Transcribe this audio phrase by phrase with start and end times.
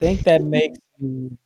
[0.00, 1.36] think that makes you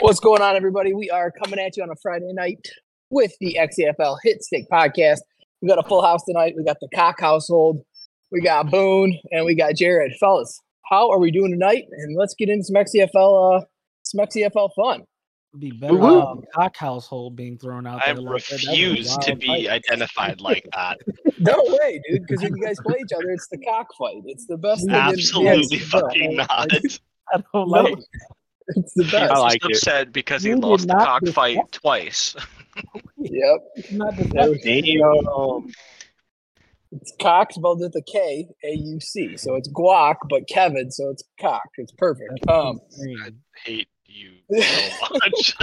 [0.00, 0.92] What's going on, everybody?
[0.92, 2.68] We are coming at you on a Friday night
[3.08, 5.20] with the XFL Hit Stick podcast.
[5.62, 6.52] We got a full house tonight.
[6.54, 7.80] We got the Cock household,
[8.30, 10.12] we got Boone, and we got Jared.
[10.20, 11.84] Fellas, how are we doing tonight?
[11.90, 13.64] And let's get into some XFL, uh,
[14.02, 15.04] some XFL fun.
[15.58, 16.20] be better Woo-woo.
[16.20, 18.16] off the cock household being thrown out I there.
[18.22, 18.60] like that.
[18.60, 19.68] That'd be a refuse to be fight.
[19.68, 20.98] identified like that.
[21.38, 22.26] No way, dude.
[22.26, 24.24] Because if you guys play each other, it's the cockfight.
[24.26, 24.82] It's the best.
[24.82, 26.98] thing in- Absolutely yes, fucking it's- not.
[27.32, 27.98] I don't No, like.
[28.68, 29.32] it's the best.
[29.32, 29.82] I like He's it.
[29.82, 32.36] upset because he You lost the cockfight discuss- twice.
[33.18, 33.58] Yep.
[33.76, 35.72] It's not the That was-
[36.92, 39.36] It's cock spelled with a K, A U C.
[39.36, 41.62] So it's guac, but Kevin, so it's cock.
[41.78, 42.46] It's perfect.
[42.48, 42.78] Um,
[43.24, 43.30] I
[43.64, 45.56] hate you so much.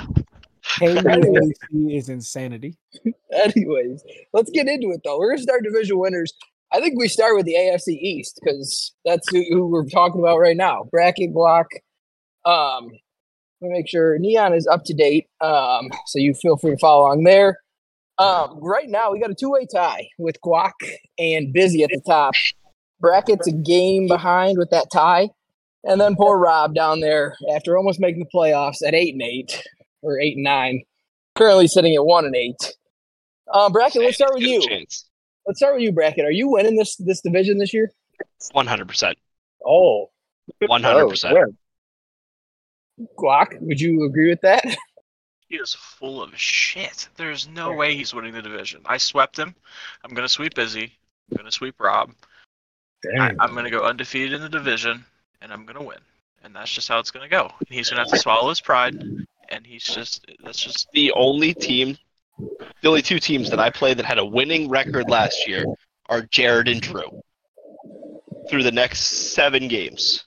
[0.79, 1.51] KUAC
[1.91, 2.77] is insanity.
[3.31, 5.19] anyways, let's get into it though.
[5.19, 6.33] We're gonna start division winners.
[6.73, 10.39] I think we start with the AFC East because that's who, who we're talking about
[10.39, 10.85] right now.
[10.91, 11.67] Brackett block.
[12.45, 12.89] Um,
[13.61, 15.27] let me make sure Neon is up to date.
[15.39, 17.59] Um, so you feel free to follow along there.
[18.17, 20.71] Um, right now we got a two-way tie with Guac
[21.17, 22.33] and Busy at the top.
[22.99, 25.29] Brackett's a game behind with that tie,
[25.83, 29.67] and then poor Rob down there after almost making the playoffs at eight and eight
[30.01, 30.83] or eight and nine,
[31.35, 32.75] currently sitting at one and eight.
[33.53, 34.61] Um, Brackett, let's start with you.
[35.45, 36.25] Let's start with you, Brackett.
[36.25, 37.91] Are you winning this this division this year?
[38.51, 39.17] One hundred percent.
[39.65, 40.09] Oh.
[40.65, 41.55] One hundred percent.
[43.17, 44.63] Guac, would you agree with that?
[45.49, 47.09] He is full of shit.
[47.15, 48.81] There's no way he's winning the division.
[48.87, 49.53] I swept him.
[50.03, 50.91] I'm gonna sweep Busy.
[51.29, 52.09] I'm gonna sweep Rob.
[53.19, 55.05] I, I'm gonna go undefeated in the division,
[55.43, 55.99] and I'm gonna win.
[56.43, 57.51] And that's just how it's gonna go.
[57.59, 58.95] And he's gonna have to swallow his pride.
[59.49, 61.99] And he's just that's just The only team,
[62.37, 65.65] the only two teams that I played that had a winning record last year
[66.09, 67.21] are Jared and Drew.
[68.49, 70.25] Through the next seven games.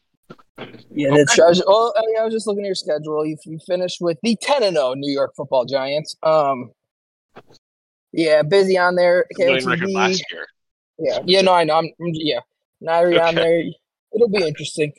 [0.90, 1.38] Yeah, that's.
[1.38, 3.27] I was, oh, I mean, I was just looking at your schedule.
[3.27, 6.16] You, you finished with the ten and zero New York Football Giants.
[6.22, 6.70] Um,
[8.12, 9.27] yeah, busy on there.
[9.38, 9.95] Winning record KOTB.
[9.95, 10.46] last year.
[10.98, 11.74] Yeah, yeah, no, I know.
[11.77, 12.40] I'm, I'm- yeah,
[12.83, 13.64] Nairi on there.
[14.14, 14.92] It'll be interesting.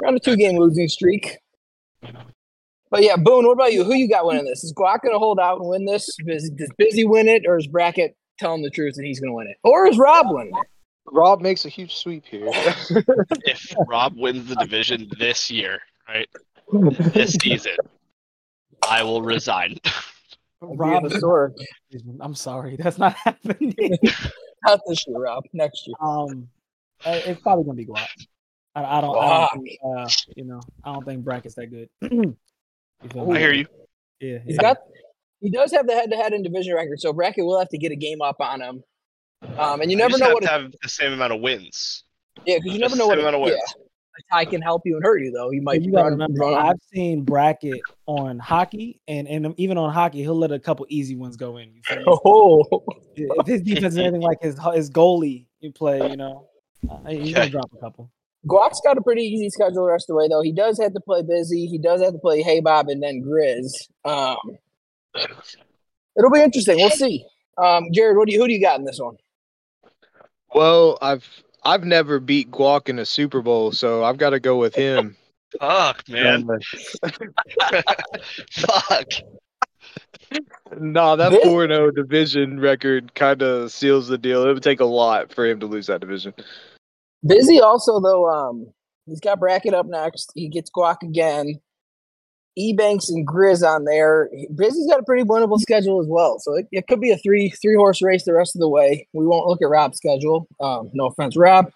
[0.00, 1.36] We're on a two game losing streak.
[2.94, 3.82] But yeah, Boone, what about you?
[3.82, 4.62] Who you got winning this?
[4.62, 6.08] Is Guac going to hold out and win this?
[6.24, 9.34] Does, does Busy win it, or is Brackett telling the truth that he's going to
[9.34, 10.68] win it, or is Rob winning it?
[11.10, 12.46] Rob makes a huge sweep here.
[13.46, 16.28] If Rob wins the division this year, right?
[17.12, 17.74] This season,
[18.88, 19.76] I will resign.
[20.60, 21.54] Rob, historic.
[22.20, 23.74] I'm sorry, that's not happening.
[24.64, 25.42] Not this year, Rob.
[25.52, 25.96] Next year.
[26.00, 26.46] um,
[27.04, 28.06] uh, it's probably gonna be Guac.
[28.76, 29.18] I, I don't.
[29.18, 31.88] I don't think, uh, you know, I don't think Brackett's that good.
[33.02, 33.66] You feel I hear you.
[34.20, 34.62] Yeah, He's yeah.
[34.62, 34.78] got.
[35.40, 37.96] He does have the head-to-head and division record, so Brackett will have to get a
[37.96, 38.82] game up on him.
[39.58, 40.42] Um, and you never just know have what.
[40.44, 42.04] to A, have the same amount of wins.
[42.46, 43.18] yeah, because you never know what.
[43.18, 43.74] same A, amount of yeah, wins.
[44.18, 45.50] a tie can help you and hurt you, though.
[45.50, 45.82] He But might.
[45.82, 50.20] you gotta run- remember, run I've seen Brackett on hockey, and and even on hockey,
[50.22, 51.74] he'll let a couple easy ones go in.
[51.74, 51.82] You?
[52.24, 52.84] Oh,
[53.16, 56.48] if his defense is anything like his his goalie you play, you know,
[56.88, 58.10] uh, he's gonna drop a couple.
[58.46, 60.42] Guac's got a pretty easy schedule the rest of the way, though.
[60.42, 61.66] He does have to play busy.
[61.66, 63.88] He does have to play Hey Bob and then Grizz.
[64.04, 64.36] Um,
[66.16, 66.76] it'll be interesting.
[66.76, 67.24] We'll see.
[67.56, 69.16] Um, Jared, what do you who do you got in this one?
[70.54, 71.26] well, I've
[71.64, 75.16] I've never beat Guac in a Super Bowl, so I've got to go with him.
[75.60, 76.46] Fuck, man.
[78.50, 79.08] Fuck.
[80.78, 84.48] no, that This- 4 0 division record kind of seals the deal.
[84.48, 86.34] It would take a lot for him to lose that division.
[87.26, 88.28] Busy also though.
[88.28, 88.66] Um,
[89.06, 90.32] he's got Brackett up next.
[90.34, 91.60] He gets Guac again.
[92.58, 94.30] Ebanks and Grizz on there.
[94.54, 97.50] Busy's got a pretty winnable schedule as well, so it, it could be a three
[97.50, 99.08] three horse race the rest of the way.
[99.12, 100.46] We won't look at Rob's schedule.
[100.60, 101.66] Um, no offense, Rob.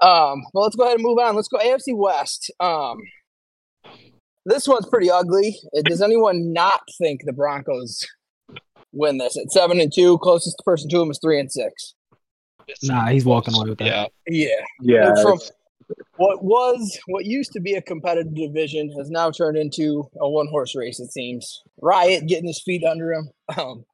[0.00, 1.36] Um, but let's go ahead and move on.
[1.36, 2.50] Let's go AFC West.
[2.60, 2.98] Um,
[4.44, 5.58] this one's pretty ugly.
[5.76, 8.06] Uh, Does anyone not think the Broncos
[8.92, 10.18] win this at seven and two?
[10.18, 11.94] Closest person to him is three and six.
[12.82, 13.86] Nah, he's walking away with that.
[13.86, 14.06] Yeah.
[14.80, 15.06] Yeah.
[15.14, 15.22] Yeah.
[15.22, 15.38] From
[16.16, 20.46] what was what used to be a competitive division has now turned into a one
[20.48, 21.00] horse race.
[21.00, 23.30] It seems Riot getting his feet under him.
[23.56, 23.84] Um,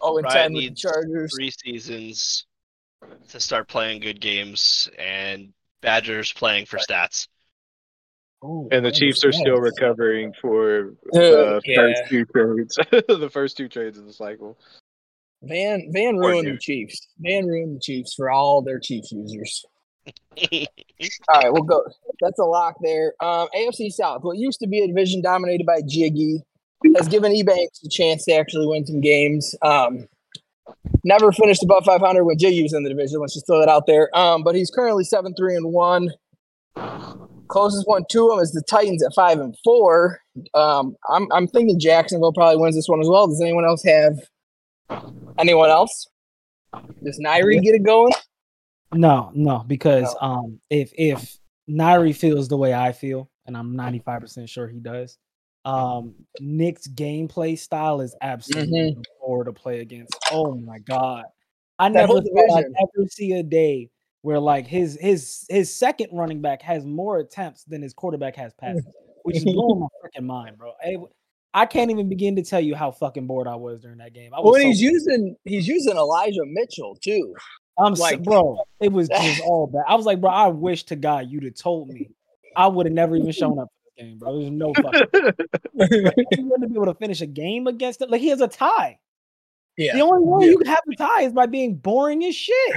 [0.00, 1.32] oh, and Riot ten with the needs Chargers.
[1.36, 2.46] Three seasons
[3.28, 7.28] to start playing good games, and Badgers playing for stats.
[8.44, 9.36] Ooh, And the Chiefs are that?
[9.38, 11.76] still recovering for Uh, the yeah.
[11.76, 12.78] first two trades.
[13.08, 14.58] the first two trades of the cycle.
[15.42, 16.58] Van Van ruined the.
[16.58, 17.08] Chiefs.
[17.18, 19.64] Van ruined the Chiefs for all their Chiefs users.
[21.28, 21.84] All right, we'll go.
[22.20, 23.14] That's a lock there.
[23.20, 26.42] Um, AFC South, what used to be a division dominated by Jiggy,
[26.96, 29.54] has given Ebanks a chance to actually win some games.
[29.62, 30.08] Um,
[31.04, 33.20] never finished above 500 when Jiggy was in the division.
[33.20, 34.08] Let's just throw that out there.
[34.16, 36.10] Um, but he's currently seven three and one.
[37.48, 40.20] Closest one to him is the Titans at five and four.
[40.54, 43.26] Um, I'm I'm thinking Jacksonville probably wins this one as well.
[43.26, 44.18] Does anyone else have
[45.38, 46.06] anyone else?
[47.04, 48.12] Does Nairi get it going?
[48.94, 51.38] No, no, because um, if if
[51.68, 55.18] Nairi feels the way I feel, and I'm 95 percent sure he does,
[55.64, 59.02] um, Nick's gameplay style is absolutely mm
[59.44, 60.12] to play against.
[60.32, 61.24] Oh my god,
[61.78, 63.88] I that never ever see a day
[64.22, 68.52] where like his his his second running back has more attempts than his quarterback has
[68.54, 68.84] passes,
[69.22, 70.72] which is blowing my freaking mind, bro.
[70.82, 70.96] I,
[71.54, 74.32] I, can't even begin to tell you how fucking bored I was during that game.
[74.34, 74.92] I well, so he's bored.
[74.92, 77.34] using he's using Elijah Mitchell too.
[77.78, 79.84] I'm like, bro, it was just all bad.
[79.88, 82.10] I was like, bro, I wish to God you'd have told me.
[82.54, 84.38] I would have never even shown up for this game, bro.
[84.38, 85.06] There's no fucking.
[86.34, 88.10] he wouldn't be able to finish a game against it.
[88.10, 88.98] Like he has a tie.
[89.78, 89.94] Yeah.
[89.94, 90.50] The only way yeah.
[90.50, 92.76] you can have a tie is by being boring as shit.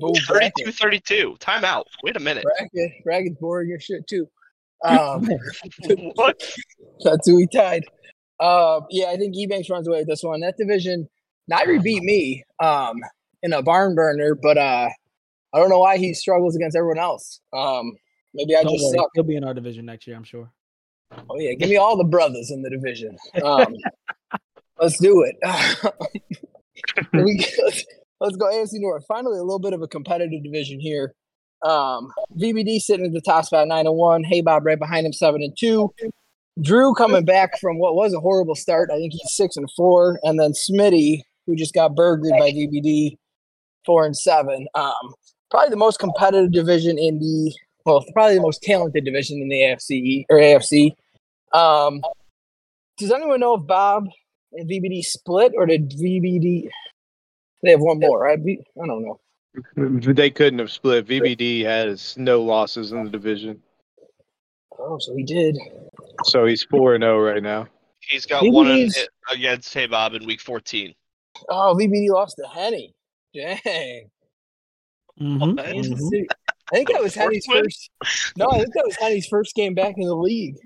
[0.00, 1.36] 32 32.
[1.40, 1.84] Timeout.
[2.04, 2.44] Wait a minute.
[2.44, 4.28] Brackett, Brackett's boring as shit too.
[4.84, 5.28] Um,
[6.14, 6.42] what?
[7.04, 7.84] That's who he tied.
[8.38, 10.40] Uh, yeah, I think Ebanks runs away with this one.
[10.40, 11.08] That division,
[11.50, 12.96] Nairi beat me um,
[13.42, 14.88] in a barn burner, but uh,
[15.52, 17.40] I don't know why he struggles against everyone else.
[17.52, 17.92] Um,
[18.32, 18.98] maybe I don't just worry.
[18.98, 19.10] suck.
[19.14, 20.50] He'll be in our division next year, I'm sure.
[21.28, 23.16] Oh yeah, give me all the brothers in the division.
[23.42, 23.74] Um,
[24.80, 25.36] Let's do it.
[27.12, 27.84] we, let's,
[28.18, 29.04] let's go AFC North.
[29.06, 31.14] Finally, a little bit of a competitive division here.
[31.62, 34.24] Um, VBD sitting at the top spot, nine and one.
[34.24, 35.92] Hey Bob right behind him, seven and two.
[36.60, 38.90] Drew coming back from what was a horrible start.
[38.92, 43.16] I think he's six and four, and then Smitty, who just got burgered by VBD,
[43.86, 44.66] four and seven.
[44.74, 45.14] Um,
[45.50, 47.54] probably the most competitive division in the
[47.84, 50.92] well, probably the most talented division in the AFC or AFC.
[51.52, 52.02] Um,
[52.98, 54.08] does anyone know if Bob
[54.52, 56.68] and VBD split, or did VBD?
[57.62, 58.38] They have one more, right?
[58.38, 59.20] I don't know.
[59.76, 61.06] They couldn't have split.
[61.06, 63.60] VBD has no losses in the division.
[64.78, 65.58] Oh, so he did.
[66.24, 67.66] So he's four and zero oh right now.
[68.00, 68.96] He's got VBD's...
[68.96, 70.94] one against Hey Bob in week fourteen.
[71.48, 72.94] Oh, VBD lost to Henny.
[73.34, 74.10] Dang.
[75.20, 75.58] Mm-hmm.
[75.58, 76.22] Mm-hmm.
[76.72, 77.90] I think that was Henny's first.
[78.36, 80.56] No, I think that was Henny's first game back in the league.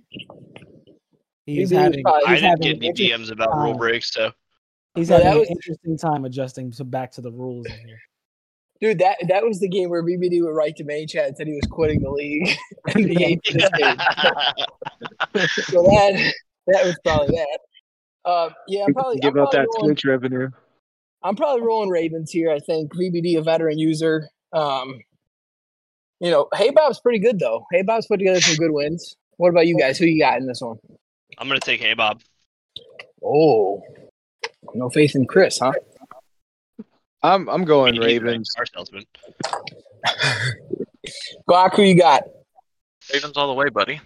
[1.46, 2.02] He's having.
[2.02, 3.62] Probably, he's I didn't get any DMs about time.
[3.62, 4.30] rule breaks, so
[4.94, 8.00] he's having an was, interesting time adjusting to back to the rules in here.
[8.80, 11.46] Dude, that that was the game where BBD would write to main chat and said
[11.46, 12.48] he was quitting the league
[12.96, 13.44] in the eighth
[15.64, 16.32] so that
[16.66, 17.58] that was probably that.
[18.24, 20.50] Uh, yeah, I'm probably give I'm up that rolling, Twitch revenue.
[21.22, 22.50] I'm probably rolling Ravens here.
[22.50, 24.28] I think VBD a veteran user.
[24.52, 25.00] Um,
[26.20, 27.66] you know, Hey Bob's pretty good though.
[27.70, 29.14] Hey Bob's put together some good wins.
[29.36, 29.98] What about you guys?
[29.98, 30.78] Who you got in this one?
[31.38, 32.22] I'm gonna take Hey Bob.
[33.24, 33.82] Oh,
[34.74, 35.72] no faith in Chris, huh?
[37.24, 38.52] I'm I'm going Ravens.
[38.58, 39.04] Our salesman.
[41.48, 42.24] Guac, who you got?
[43.12, 43.98] Ravens all the way, buddy.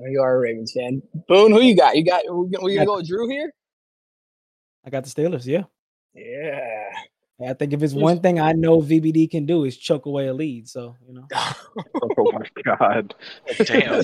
[0.00, 1.02] Oh, you are a Ravens fan.
[1.28, 1.96] Boone, who you got?
[1.96, 2.22] You got?
[2.26, 3.52] We gonna go with Drew here?
[4.82, 5.44] I got the Steelers.
[5.44, 5.64] Yeah.
[6.14, 7.50] Yeah.
[7.50, 10.32] I think if it's one thing I know VBD can do is choke away a
[10.32, 10.68] lead.
[10.68, 11.26] So you know.
[12.18, 13.14] oh my god!
[13.58, 14.02] Damn.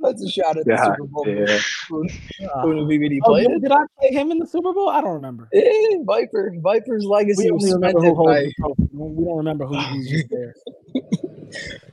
[0.00, 1.24] That's a shot at the Super Bowl.
[1.26, 1.58] Yeah.
[1.88, 2.02] Who,
[2.62, 3.46] who did VBD play?
[3.48, 4.88] Oh, did I play him in the Super Bowl?
[4.88, 5.48] I don't remember.
[5.52, 6.54] Yeah, Viper.
[6.58, 8.50] Viper's legacy was cemented by.
[8.92, 10.54] We don't remember who, who's just there.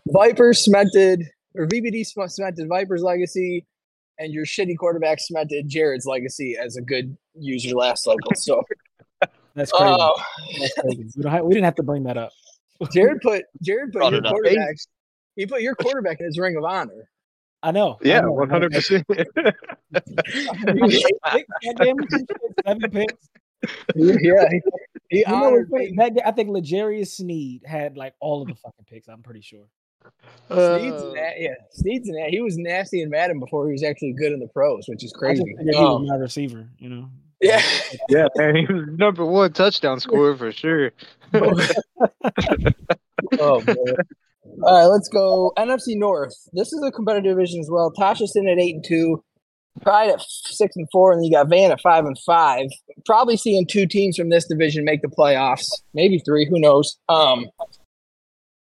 [0.07, 3.65] Viper cemented, or VBD cemented Viper's legacy,
[4.19, 8.35] and your shitty quarterback cemented Jared's legacy as a good user last cycle.
[8.35, 8.63] So
[9.55, 9.95] that's crazy.
[9.99, 10.11] Uh,
[10.59, 11.09] that's crazy.
[11.15, 12.31] We, have, we didn't have to bring that up.
[12.91, 14.75] Jared put Jared put your quarterback.
[15.35, 17.09] He put your quarterback in his ring of honor.
[17.63, 17.97] I know.
[18.01, 19.07] Yeah, one hundred percent.
[22.65, 23.29] Seven picks.
[23.95, 24.49] Yeah,
[25.09, 29.07] he, you know, that, I think L'Jarius Sneed had like all of the fucking picks.
[29.07, 29.65] I'm pretty sure.
[30.49, 32.31] Uh, Sneed's and that, yeah, Sneed's and that.
[32.31, 35.13] He was nasty in Madden before he was actually good in the pros, which is
[35.13, 35.43] crazy.
[35.59, 37.09] he was my receiver, you know.
[37.39, 37.61] Yeah,
[38.09, 40.91] yeah, man, he was number one touchdown scorer for sure.
[43.39, 43.77] oh man.
[44.45, 46.35] All right, let's go NFC North.
[46.53, 47.91] This is a competitive division as well.
[47.91, 49.23] Tasha's in at eight and two,
[49.81, 52.67] Pride at six and four, and then you got Van at five and five.
[53.05, 56.45] Probably seeing two teams from this division make the playoffs, maybe three.
[56.45, 56.97] Who knows?
[57.09, 57.47] Um,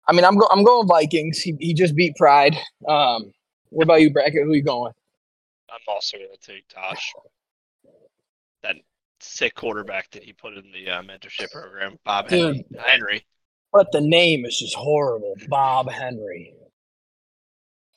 [0.07, 1.41] I mean, I'm go- I'm going Vikings.
[1.41, 2.57] He, he just beat Pride.
[2.87, 3.33] Um,
[3.71, 4.45] what about you, Brackett?
[4.45, 4.93] Who are you going?
[5.71, 7.13] I'm also going to take Tosh.
[8.63, 8.77] That
[9.21, 13.25] sick quarterback that he put in the uh, mentorship program, Bob Dude, Henry.
[13.73, 15.35] But the name is just horrible.
[15.49, 16.55] Bob Henry.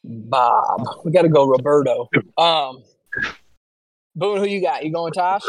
[0.03, 0.84] Bob.
[1.03, 2.10] We got to go Roberto.
[2.38, 2.84] Um,
[4.15, 4.84] Boone, who you got?
[4.84, 5.42] You going Tosh?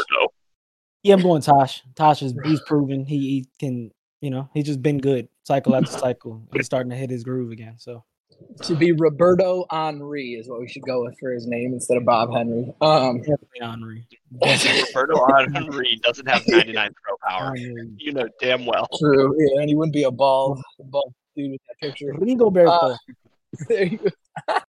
[1.03, 1.83] Yeah, I'm going Tosh.
[1.95, 3.91] Tosh is he's proven he, he can.
[4.21, 6.41] You know, he's just been good cycle after cycle.
[6.53, 7.75] He's starting to hit his groove again.
[7.77, 8.03] So
[8.63, 12.05] to be Roberto Henri is what we should go with for his name instead of
[12.05, 12.73] Bob Henry.
[12.81, 13.21] Um,
[13.59, 14.07] Henry.
[14.41, 17.55] Roberto Henry doesn't have 99 throw power.
[17.55, 17.89] Henry.
[17.97, 18.87] You know damn well.
[18.99, 22.13] true, yeah, and he wouldn't be a bald, bald dude with that picture.
[22.13, 22.93] Rigoberto.
[22.93, 22.97] Uh,
[23.69, 24.09] There you go.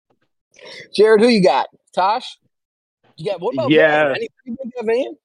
[0.95, 1.67] Jared, who you got?
[1.95, 2.39] Tosh?
[3.17, 4.09] You got what about Yeah.
[4.13, 4.17] Van?
[4.47, 5.17] Anybody got Van?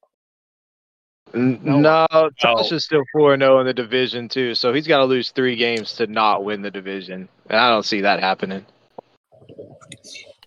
[1.33, 2.07] N- No.
[2.11, 4.55] No, Tosh is still 4 0 in the division, too.
[4.55, 7.29] So he's got to lose three games to not win the division.
[7.51, 8.65] And I don't see that happening.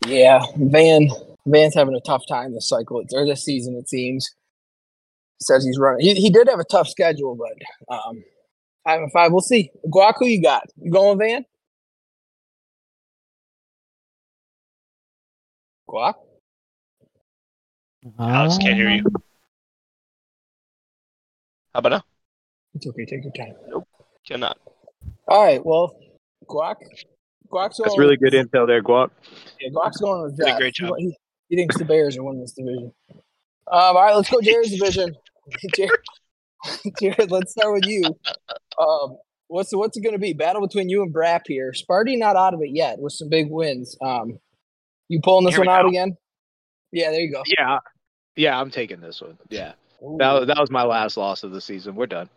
[0.07, 1.11] Yeah, Van.
[1.47, 3.77] Van's having a tough time this cycle or this season.
[3.77, 4.35] It seems.
[5.43, 6.01] Says he's running.
[6.01, 8.25] He, he did have a tough schedule, but um,
[8.85, 9.33] five and five.
[9.33, 9.71] We'll see.
[9.87, 10.65] Guac, who you got?
[10.81, 11.45] You going Van?
[15.91, 16.15] Guac.
[18.19, 19.05] Alex can't hear you.
[21.75, 22.05] How about now?
[22.75, 23.05] It's okay.
[23.05, 23.55] Take your time.
[23.69, 23.87] Nope,
[24.27, 24.57] cannot.
[25.29, 25.65] All right.
[25.65, 25.95] Well,
[26.47, 26.77] Guac.
[27.51, 29.11] Guac's That's really good intel there, Guac.
[29.61, 30.59] Yeah, Guac's going with Did Jeff.
[30.59, 30.95] great job.
[30.99, 31.17] He,
[31.49, 32.93] he thinks the Bears are winning this division.
[33.11, 33.21] Um,
[33.71, 35.15] all right, let's go Jared's division.
[35.77, 36.01] Jared,
[37.01, 38.03] Jared, let's start with you.
[38.79, 39.17] Um,
[39.49, 40.33] what's what's it going to be?
[40.33, 41.73] Battle between you and Brap here.
[41.73, 43.97] Sparty not out of it yet with some big wins.
[44.03, 44.39] Um,
[45.09, 45.89] you pulling this Here one out go.
[45.89, 46.17] again?
[46.93, 47.43] Yeah, there you go.
[47.59, 47.79] Yeah.
[48.37, 49.37] Yeah, I'm taking this one.
[49.51, 49.73] Yeah.
[50.19, 51.95] That, was- that was my last loss of the season.
[51.95, 52.29] We're done.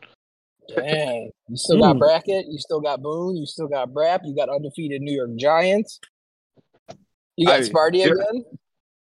[0.76, 1.32] Dang.
[1.48, 2.00] You still got Hmm.
[2.00, 2.48] Brackett.
[2.48, 3.38] You still got Boone.
[3.38, 4.22] You still got Brap.
[4.26, 6.00] You got undefeated New York Giants.
[7.36, 8.44] You got I- Sparty again.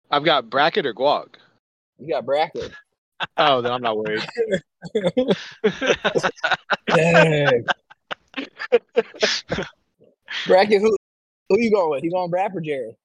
[0.10, 1.36] I've got Brackett or guac.
[2.00, 2.72] You got Brackett.
[3.38, 4.26] Oh, then I'm not worried.
[6.88, 7.66] Dang.
[10.48, 10.96] Brackett, who
[11.50, 12.04] who you going with?
[12.04, 12.96] You going Brap or Jared?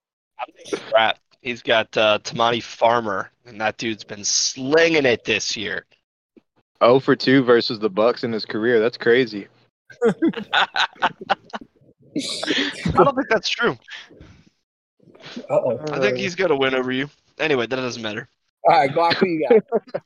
[0.94, 1.18] Rat.
[1.42, 5.84] He's got uh, Tamani Farmer, and that dude's been slinging it this year.
[6.82, 8.80] 0 for 2 versus the Bucks in his career.
[8.80, 9.48] That's crazy.
[10.04, 11.08] I
[12.94, 13.76] don't think that's true.
[15.50, 15.78] Uh-oh.
[15.92, 17.08] I think he's gonna win over you.
[17.38, 18.28] Anyway, that doesn't matter.
[18.68, 19.62] All right, Guac, who you got?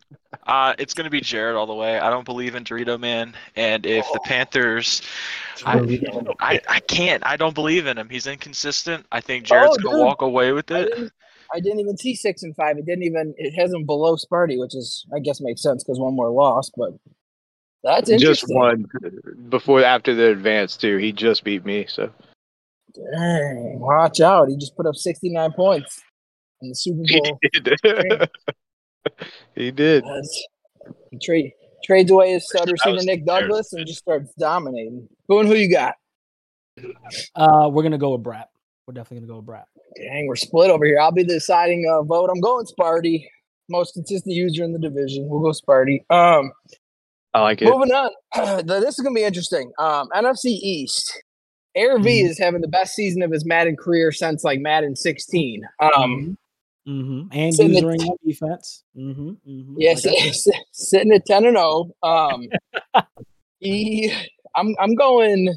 [0.46, 1.98] Uh, it's gonna be Jared all the way.
[2.00, 5.02] I don't believe in Dorito Man, and if the Panthers,
[5.64, 5.78] I,
[6.40, 7.24] I, I can't.
[7.24, 8.08] I don't believe in him.
[8.08, 9.06] He's inconsistent.
[9.12, 10.06] I think Jared's Oh, gonna dude.
[10.06, 11.12] walk away with I it.
[11.54, 12.78] Didn't, I didn't even see six and five.
[12.78, 13.34] It didn't even.
[13.36, 16.70] It has him below Sparty, which is, I guess, makes sense because one more loss.
[16.76, 16.90] But
[17.82, 18.56] that's Just interesting.
[18.58, 18.86] one
[19.48, 20.96] before after the advance too.
[20.98, 21.86] He just beat me.
[21.88, 22.10] So
[22.94, 24.48] Dang, watch out!
[24.48, 26.02] He just put up sixty nine points
[26.60, 27.38] in the Super he Bowl.
[27.52, 28.30] did.
[29.54, 30.04] he did.
[31.10, 31.52] He trade
[31.84, 35.08] trades away his stud That receiver Nick Douglas and just starts dominating.
[35.28, 35.94] Boone, who you got?
[37.34, 38.46] Uh, we're gonna go with Brap.
[38.86, 39.64] We're definitely gonna go with Brap.
[39.96, 40.98] Dang, we're split over here.
[41.00, 42.30] I'll be the deciding uh, vote.
[42.32, 43.24] I'm going Sparty.
[43.68, 45.28] Most consistent user in the division.
[45.28, 46.00] We'll go Sparty.
[46.10, 46.50] Um,
[47.34, 47.66] I like it.
[47.66, 48.10] moving on.
[48.66, 49.70] this is gonna be interesting.
[49.78, 51.22] Um, NFC East.
[51.76, 52.28] Air V Mhm.
[52.30, 55.62] is having the best season of his Madden career since like Madden 16.
[55.80, 56.36] Um,
[56.88, 57.28] Mm-hmm.
[57.30, 58.82] And Sitting at- using on defense.
[58.96, 59.28] Mm-hmm.
[59.48, 59.74] mm-hmm.
[59.78, 61.90] yes, sitting at 10 and 0.
[62.02, 62.48] Um,
[63.60, 64.12] he,
[64.56, 65.54] I'm, I'm going.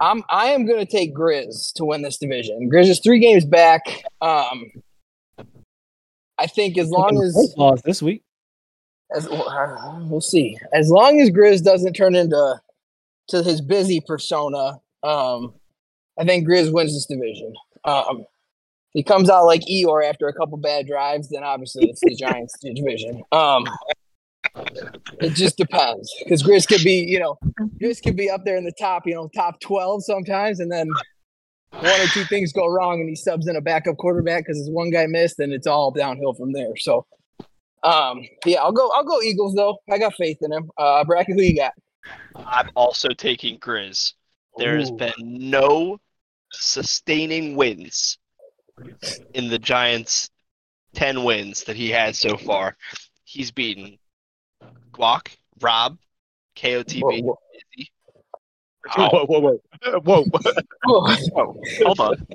[0.00, 2.70] I'm, I am going to take Grizz to win this division.
[2.70, 3.82] Grizz is three games back.
[4.20, 4.70] Um,
[6.38, 8.22] I think as long as lost this week.
[9.14, 10.58] as uh, we'll see.
[10.72, 12.60] As long as Grizz doesn't turn into
[13.28, 15.54] to his busy persona, um,
[16.18, 17.54] I think Grizz wins this division.
[17.84, 18.26] Um,
[18.92, 22.58] he comes out like Eeyore after a couple bad drives, then obviously it's the Giants
[22.62, 23.22] division.
[23.32, 23.66] Um,
[25.20, 27.38] it just depends because Grizz could be, you know,
[27.80, 30.88] Grizz could be up there in the top, you know, top twelve sometimes, and then
[31.70, 34.70] one or two things go wrong, and he subs in a backup quarterback because his
[34.70, 36.76] one guy missed, and it's all downhill from there.
[36.76, 37.06] So.
[37.82, 38.22] Um.
[38.44, 38.90] Yeah, I'll go.
[38.96, 39.78] I'll go Eagles though.
[39.90, 40.70] I got faith in him.
[40.76, 41.36] Uh, Brackett.
[41.36, 41.72] Who you got?
[42.34, 44.14] I'm also taking Grizz.
[44.56, 44.90] There Ooh.
[44.92, 45.98] been no
[46.50, 48.18] sustaining wins
[49.34, 50.30] in the Giants'
[50.94, 52.76] 10 wins that he had so far.
[53.24, 53.98] He's beaten
[54.96, 55.98] Guac, Rob,
[56.56, 57.38] KOTB, Whoa, whoa.
[57.76, 57.90] Izzy.
[58.94, 59.60] Whoa, whoa, whoa,
[60.00, 60.24] whoa, whoa.
[60.84, 61.60] Whoa.
[61.84, 62.26] Hold on.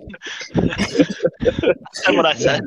[0.53, 2.61] That's what I said.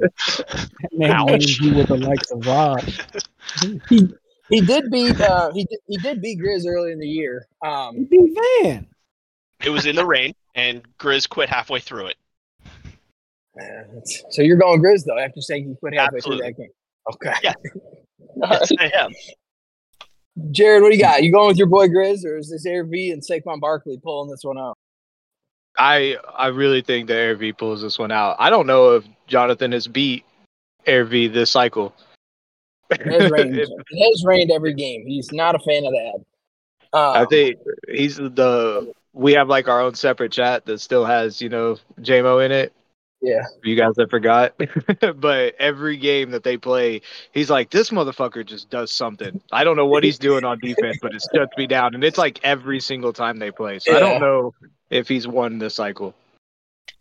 [0.93, 1.29] Man, Ouch.
[1.31, 2.81] named you with the likes of Rob.
[3.91, 4.09] he
[4.49, 7.47] he did beat uh he did, he did beat Grizz early in the year.
[7.63, 8.05] He Um.
[8.11, 8.87] beat Van.
[9.63, 12.17] It was in the rain, and Grizz quit halfway through it.
[14.31, 16.71] So you're going Grizz though after saying you quit halfway through that game.
[17.13, 17.35] Okay.
[17.43, 17.53] Yeah.
[18.37, 19.13] Yes, I am.
[20.51, 21.23] Jared, what do you got?
[21.23, 24.31] You going with your boy Grizz, or is this Air V and Saquon Barkley pulling
[24.31, 24.77] this one out?
[25.79, 28.37] I I really think that Air V pulls this one out.
[28.39, 30.25] I don't know if Jonathan has beat
[30.87, 31.95] Air V this cycle.
[32.91, 33.57] It has rained.
[33.57, 35.05] it has rained every game.
[35.07, 36.25] He's not a fan of that.
[36.99, 41.41] Um, I think he's the we have like our own separate chat that still has
[41.41, 42.73] you know JMO in it.
[43.25, 43.43] Yeah.
[43.63, 44.55] For you guys that forgot,
[45.17, 47.01] but every game that they play,
[47.33, 49.41] he's like, "This motherfucker just does something.
[49.51, 52.19] I don't know what he's doing on defense, but it shuts me down." And it's
[52.19, 53.79] like every single time they play.
[53.79, 54.53] So I don't know
[54.91, 56.15] if he's won this cycle.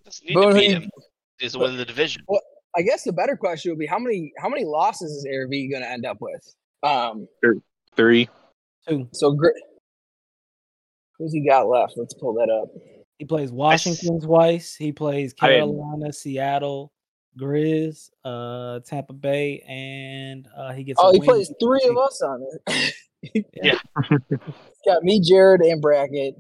[0.06, 0.90] Doesn't need Boone, to beat him.
[1.42, 2.24] Is win the division.
[2.28, 2.42] Well,
[2.76, 5.82] I guess the better question would be how many how many losses is ARV going
[5.82, 6.56] to end up with?
[6.84, 7.28] Um,
[7.98, 8.30] Three.
[8.88, 9.10] Two.
[9.12, 9.50] so Gr-
[11.18, 11.94] who's he got left?
[11.98, 12.70] Let's pull that up.
[13.24, 14.76] He plays Washington twice.
[14.76, 16.92] He plays I didn't- Carolina, Seattle,
[17.40, 21.00] Grizz, uh, Tampa Bay, and uh, he gets.
[21.00, 22.94] a Oh, he win plays against three of us on it.
[23.54, 23.80] Yeah.
[24.10, 24.40] He's
[24.86, 26.36] got me, Jared, and Bracket.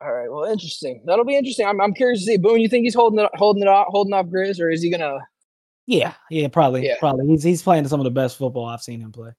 [0.00, 0.30] All right.
[0.30, 1.02] Well, interesting.
[1.04, 1.66] That'll be interesting.
[1.66, 2.36] I'm, I'm curious to see.
[2.36, 4.90] Boone, you think he's holding it holding it off holding off Grizz, or is he
[4.92, 5.18] gonna?
[5.86, 6.94] Yeah, yeah, probably, Yeah.
[7.00, 7.26] probably.
[7.26, 9.32] He's he's playing some of the best football I've seen him play.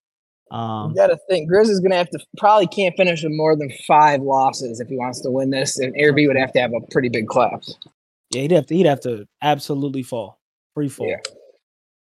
[0.51, 3.56] You Um, got to think Grizz is gonna have to probably can't finish with more
[3.56, 6.74] than five losses if he wants to win this, and ARV would have to have
[6.74, 7.77] a pretty big collapse.
[8.32, 10.39] yeah, he'd have to he'd have to absolutely fall,
[10.74, 11.08] free fall.
[11.08, 11.18] Yeah.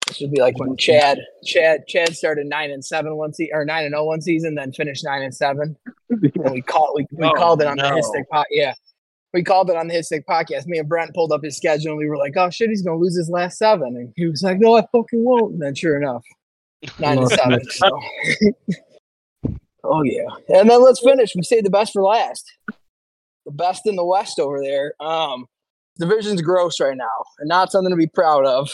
[0.10, 3.64] It should be like when Chad Chad Chad started nine and seven one season or
[3.66, 5.78] nine and zero one season, then finished nine and seven.
[6.10, 7.96] And we called we, we Oh, called it on the no.
[7.96, 8.46] Hitstick pod.
[8.52, 8.74] Yeah,
[9.34, 10.66] we called it on the Hitstick podcast.
[10.68, 12.98] Me and Brent pulled up his schedule, and we were like, "Oh shit, he's gonna
[12.98, 13.96] lose his last seven.
[13.96, 16.26] And he was like, "No, I fucking won't." And then sure enough,
[17.00, 17.62] nine and seven.
[17.70, 18.00] So.
[19.84, 21.34] oh yeah, and then let's finish.
[21.36, 22.52] We saved the best for last.
[23.46, 24.94] The best in the West over there.
[25.00, 25.48] Um,
[25.98, 28.70] division's gross right now, and not something to be proud of.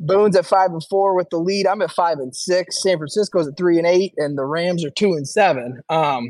[0.00, 1.66] Boone's at five and four with the lead.
[1.66, 2.82] I'm at five and six.
[2.82, 5.80] San Francisco's at three and eight, and the Rams are two and seven.
[5.88, 6.26] Um,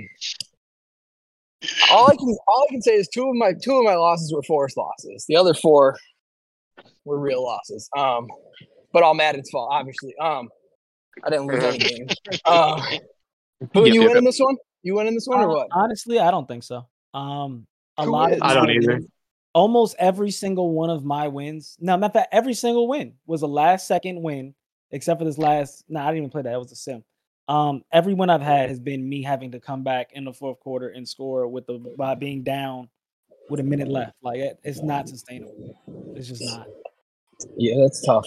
[1.91, 4.33] all I can all I can say is two of my two of my losses
[4.33, 5.25] were forced losses.
[5.29, 5.97] The other four
[7.05, 7.89] were real losses.
[7.97, 8.29] Um,
[8.93, 10.15] but all Madden's fault, obviously.
[10.21, 10.49] Um,
[11.25, 12.15] I didn't lose any games.
[12.45, 12.81] Uh,
[13.73, 14.57] Boone, Yep, you yep, in this one?
[14.83, 15.69] You win in this one or Uh, what?
[15.73, 16.87] Honestly, I don't think so.
[17.13, 18.93] Um, a Who lot of I don't my either.
[18.95, 19.11] wins-
[19.55, 21.77] Almost every single one of my wins.
[21.81, 24.55] No, matter of fact, every single win was a last second win,
[24.93, 25.85] except for this last.
[25.89, 26.53] No, I didn't even play that.
[26.53, 27.03] It was a sim.
[27.49, 30.61] Um, every win I've had has been me having to come back in the fourth
[30.61, 32.89] quarter and score with the by being down
[33.51, 34.13] with a minute left.
[34.23, 35.75] Like it, it's not sustainable.
[36.15, 36.67] It's just not.
[37.57, 38.27] Yeah, that's tough.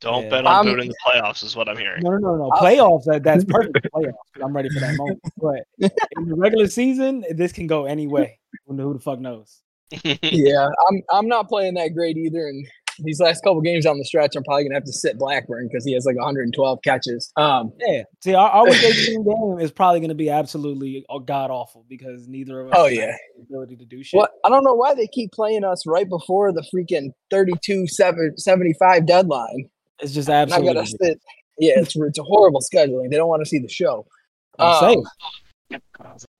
[0.00, 0.28] Don't Yeah.
[0.30, 2.02] bet on Um, Boone in the playoffs, is what I'm hearing.
[2.02, 2.50] No, no, no, no.
[2.50, 3.04] Playoffs.
[3.04, 3.78] That, that's perfect.
[3.92, 4.12] for Playoffs.
[4.34, 5.20] 'cause I'm ready for that moment.
[5.38, 5.62] But
[6.18, 8.38] in the regular season, this can go any way.
[8.66, 9.62] Who who the fuck knows?
[10.04, 12.46] yeah, I'm I'm not playing that great either.
[12.46, 12.66] And
[12.98, 15.84] these last couple games on the stretch, I'm probably gonna have to sit Blackburn because
[15.84, 17.30] he has like 112 catches.
[17.36, 18.02] Um, Yeah.
[18.24, 22.26] See, our, our week 18 game is probably going to be absolutely god awful because
[22.26, 23.16] neither of us Oh, have yeah.
[23.36, 24.18] the ability to do shit.
[24.18, 28.36] what I don't know why they keep playing us right before the freaking 32 7,
[28.38, 29.68] 75 deadline.
[30.00, 30.74] It's just I absolutely.
[30.74, 31.20] gotta sit.
[31.58, 33.10] Yeah, it's it's a horrible scheduling.
[33.10, 34.06] They don't want to see the show.
[34.58, 35.04] I'm Um,
[35.70, 35.80] safe.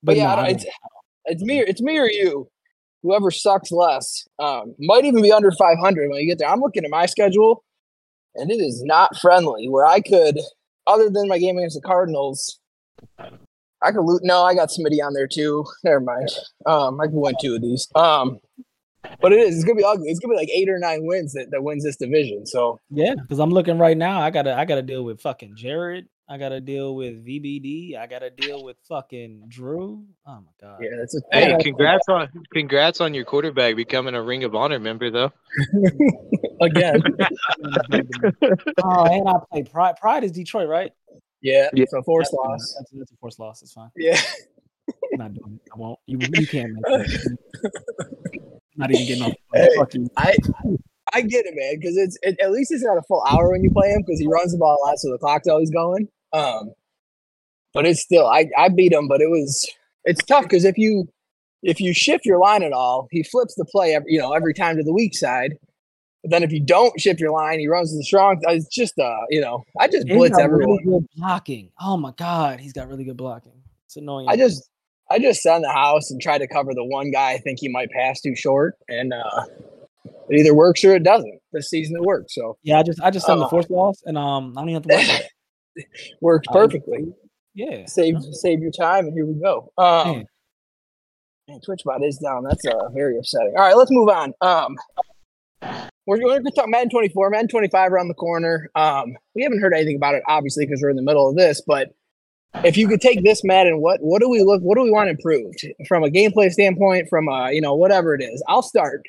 [0.02, 0.64] But, yeah, no, I don't- I it's
[1.26, 1.60] it's me.
[1.60, 2.48] It's me or you.
[3.02, 6.48] Whoever sucks less um, might even be under 500 when you get there.
[6.48, 7.62] I'm looking at my schedule,
[8.34, 9.68] and it is not friendly.
[9.68, 10.38] Where I could,
[10.86, 12.58] other than my game against the Cardinals,
[13.18, 14.22] I could loot.
[14.24, 15.64] No, I got Smitty on there too.
[15.84, 16.30] Never mind.
[16.64, 17.88] Um, I could win two of these.
[17.94, 18.38] Um,
[19.20, 19.56] but it is.
[19.56, 20.08] It's gonna be ugly.
[20.08, 22.46] It's gonna be like eight or nine wins that, that wins this division.
[22.46, 24.20] So yeah, because I'm looking right now.
[24.20, 26.06] I gotta I gotta deal with fucking Jared.
[26.28, 27.96] I gotta deal with VBD.
[27.96, 30.04] I gotta deal with fucking Drew.
[30.26, 30.78] Oh my god.
[30.82, 34.80] yeah, that's a Hey, congrats on congrats on your quarterback becoming a Ring of Honor
[34.80, 35.32] member, though.
[36.60, 37.00] again.
[38.82, 39.96] oh, and I play Pride.
[40.00, 40.92] Pride is Detroit, right?
[41.42, 41.84] Yeah, Yeah.
[41.88, 42.50] so forced That's fine.
[42.50, 42.74] loss.
[42.78, 43.62] That's, that's a forced loss.
[43.62, 43.90] It's fine.
[43.96, 44.18] Yeah.
[45.12, 45.70] I'm not doing it.
[45.72, 45.98] I won't.
[46.06, 47.36] You, you can't make that.
[48.76, 49.34] not even getting off.
[49.52, 49.68] Hey.
[49.76, 50.08] Fuck you.
[50.16, 50.34] I
[51.12, 53.62] I get it, man, because it's it, at least it's not a full hour when
[53.62, 56.08] you play him because he runs the ball a lot, so the clock's always going.
[56.32, 56.72] Um,
[57.72, 59.68] but it's still I I beat him, but it was
[60.04, 61.08] it's tough because if you
[61.62, 64.54] if you shift your line at all, he flips the play every you know every
[64.54, 65.54] time to the weak side.
[66.22, 68.40] But then if you don't shift your line, he runs to the strong.
[68.48, 70.78] It's just uh you know I just blitz everyone.
[70.78, 71.70] really good blocking.
[71.80, 73.62] Oh my god, he's got really good blocking.
[73.84, 74.28] It's annoying.
[74.28, 74.68] I just
[75.10, 77.58] I just sat in the house and try to cover the one guy I think
[77.60, 79.44] he might pass too short, and uh,
[80.28, 81.40] it either works or it doesn't.
[81.52, 84.18] This season it worked, so yeah, I just I just sent the fourth loss, and
[84.18, 85.24] um, I don't even have to worry
[85.76, 85.86] it.
[86.20, 87.14] works I- perfectly.
[87.54, 89.72] Yeah, Save save your time, and here we go.
[89.78, 90.26] Um,
[91.48, 92.44] man, TwitchBot is down.
[92.44, 93.54] That's uh, very upsetting.
[93.56, 94.34] All right, let's move on.
[94.42, 94.76] Um,
[96.06, 98.70] we're going to talk Madden 24, Madden 25 around the corner.
[98.74, 101.62] Um, we haven't heard anything about it, obviously, because we're in the middle of this.
[101.66, 101.94] But
[102.64, 104.62] if you could take this Madden, what what do we look?
[104.62, 107.08] What do we want improved from a gameplay standpoint?
[107.08, 109.02] From a you know whatever it is, I'll start.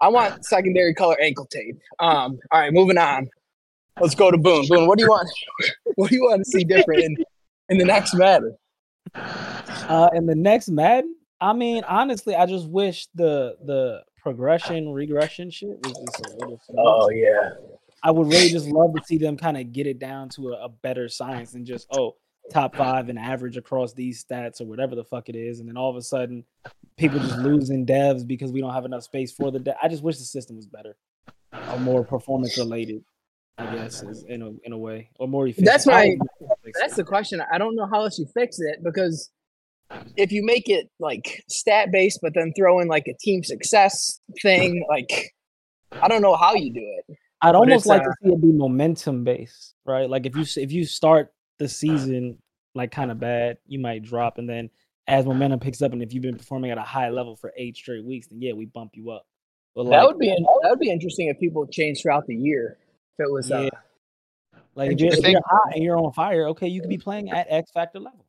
[0.00, 1.78] I want secondary color ankle tape.
[2.00, 3.28] Um, all right, moving on.
[4.00, 4.66] Let's go to Boone.
[4.68, 5.30] Boone, what do you want?
[5.96, 7.16] What do you want to see different in,
[7.68, 8.56] in the next Madden?
[9.14, 15.50] uh, and the next Madden, I mean, honestly, I just wish the the progression regression
[15.50, 16.60] shit was just a little.
[16.78, 17.50] Oh yeah.
[18.02, 20.64] I would really just love to see them kind of get it down to a,
[20.64, 22.16] a, better science than just oh
[22.52, 25.76] top five and average across these stats or whatever the fuck it is, and then
[25.76, 26.44] all of a sudden
[26.96, 29.58] people just losing devs because we don't have enough space for the.
[29.58, 30.96] De- I just wish the system was better,
[31.70, 33.04] or more performance related.
[33.56, 35.66] I guess is in a in a way or more efficient.
[35.66, 36.16] That's my.
[36.80, 37.40] That's the question.
[37.52, 39.30] I don't know how else you fix it because
[40.16, 44.20] if you make it like stat based, but then throw in like a team success
[44.42, 45.34] thing, like
[45.92, 47.16] I don't know how you do it.
[47.42, 50.08] I'd almost like uh, to see it be momentum based, right?
[50.08, 52.38] Like if you if you start the season
[52.74, 54.70] like kind of bad, you might drop, and then
[55.06, 57.76] as momentum picks up, and if you've been performing at a high level for eight
[57.76, 59.26] straight weeks, then yeah, we bump you up.
[59.74, 62.78] But like, that would be that would be interesting if people change throughout the year.
[63.18, 63.56] If it was yeah.
[63.56, 63.70] uh,
[64.74, 67.30] like if you're, if you're hot and you're on fire, okay, you could be playing
[67.30, 68.24] at X factor level,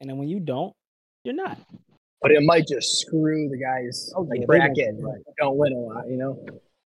[0.00, 0.74] and then when you don't,
[1.24, 1.58] you're not.
[2.22, 4.94] But it might just screw the guys oh, like yeah, Brackett.
[4.98, 5.20] Right.
[5.38, 6.38] Don't win a lot, you know.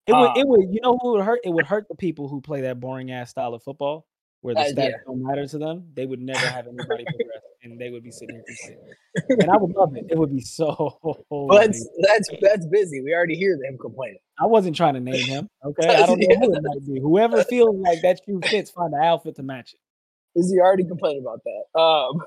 [0.07, 0.37] It would.
[0.37, 0.73] It uh, would.
[0.73, 1.41] You know who would hurt?
[1.43, 4.07] It would hurt the people who play that boring ass style of football
[4.41, 4.97] where the uh, stats yeah.
[5.05, 5.85] don't matter to them.
[5.93, 8.77] They would never have anybody progress, and they would be sitting here
[9.29, 10.05] And I would love it.
[10.09, 10.97] It would be so.
[11.29, 13.01] Well, that's that's that's busy.
[13.01, 14.19] We already hear them complaining.
[14.39, 15.49] I wasn't trying to name him.
[15.63, 16.99] Okay, I don't know who it might be.
[16.99, 20.39] Whoever feels like that shoe fits, find an outfit to match it.
[20.39, 21.79] Is he already complaining about that?
[21.79, 22.21] Um,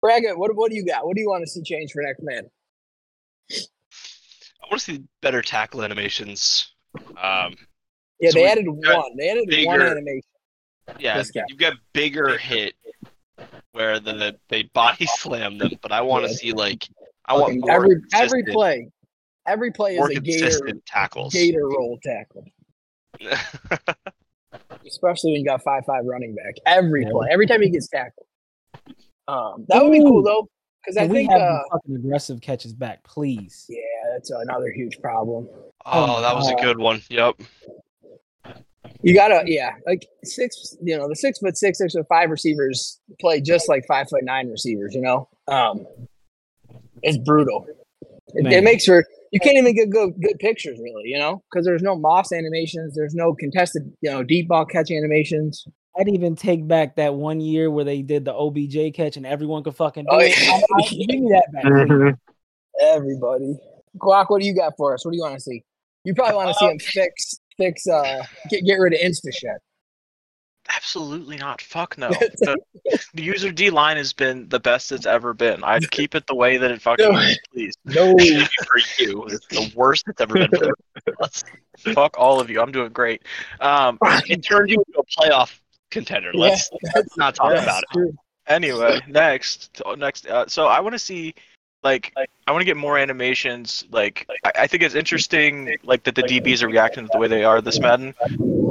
[0.00, 1.06] Brackett, what what do you got?
[1.06, 2.50] What do you want to see change for next man?
[3.50, 6.72] I want to see better tackle animations.
[7.22, 7.54] Um,
[8.20, 9.16] yeah, so they added one.
[9.16, 10.22] They added bigger, one animation.
[10.98, 12.74] Yeah, you've got bigger hit
[13.72, 16.36] where the, they body slam them, but I want to yeah.
[16.36, 16.88] see like
[17.26, 18.88] I want more every every play.
[19.46, 21.32] Every play is a gator tackles.
[21.32, 22.44] Gator roll tackle.
[24.86, 26.54] Especially when you got five five running back.
[26.66, 28.26] Every play, every time he gets tackled.
[29.28, 30.48] Um, that would be cool though,
[30.82, 33.66] because I think uh, fucking aggressive catches back, please.
[33.68, 33.78] Yeah,
[34.12, 35.48] that's another huge problem.
[35.86, 37.02] Oh, that was a good one.
[37.08, 37.40] Yep.
[39.02, 43.00] You gotta, yeah, like six, you know, the six foot six, six foot five receivers
[43.20, 44.94] play just like five foot nine receivers.
[44.94, 45.86] You know, um,
[47.02, 47.66] it's brutal.
[48.34, 51.04] It, it, makes for you can't even get good good pictures really.
[51.06, 54.90] You know, because there's no moss animations, there's no contested, you know, deep ball catch
[54.90, 55.66] animations.
[55.98, 59.62] I'd even take back that one year where they did the OBJ catch and everyone
[59.62, 60.32] could fucking do oh, it.
[60.40, 60.60] Yeah.
[60.88, 61.64] give me that back.
[61.64, 62.10] Mm-hmm.
[62.80, 63.58] Everybody.
[63.98, 65.04] Guac, what do you got for us?
[65.04, 65.64] What do you want to see?
[66.04, 69.58] You probably want to see him fix fix uh get get rid of InstaShed.
[70.68, 71.60] Absolutely not.
[71.60, 72.08] Fuck no.
[72.10, 72.56] the,
[73.14, 75.62] the, user D line has been the best it's ever been.
[75.64, 77.18] I'd keep it the way that it fucking no.
[77.18, 77.74] is, please.
[77.84, 80.50] No, for you, it's the worst it's ever been.
[80.50, 82.60] For Fuck all of you.
[82.60, 83.22] I'm doing great.
[83.60, 83.98] Um,
[84.28, 85.58] it turned you into a playoff
[85.90, 86.30] contender.
[86.32, 88.14] Let's, yeah, let's not talk about it.
[88.46, 90.26] Anyway, next, next.
[90.26, 91.34] Uh, so I want to see,
[91.82, 93.84] like, I want to get more animations.
[93.90, 97.44] Like, I, I, think it's interesting, like that the DBs are reacting the way they
[97.44, 98.14] are this Madden.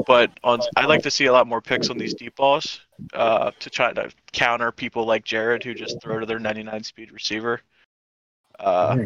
[0.08, 2.82] But on, I'd like to see a lot more picks on these deep balls
[3.14, 7.12] uh, to try to counter people like Jared who just throw to their 99 speed
[7.12, 7.62] receiver.
[8.60, 8.98] Uh,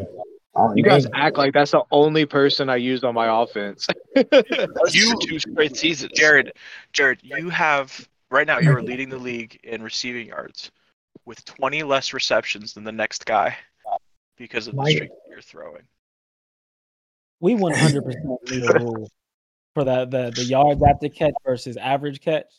[0.76, 3.88] you guys act like that's the only person I use on my offense.
[4.16, 6.54] you two straight seasons, Jared.
[6.94, 8.60] Jared, you have right now.
[8.60, 10.72] You're leading the league in receiving yards
[11.26, 13.56] with 20 less receptions than the next guy
[14.38, 15.84] because of the streak you're throwing.
[17.40, 19.10] We 100 percent lead the rule
[19.74, 22.52] for the, the the yards after catch versus average catch.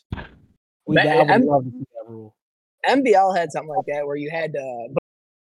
[0.85, 2.35] We that, M- um, love to see that rule.
[2.85, 4.87] MBL had something like that where you had to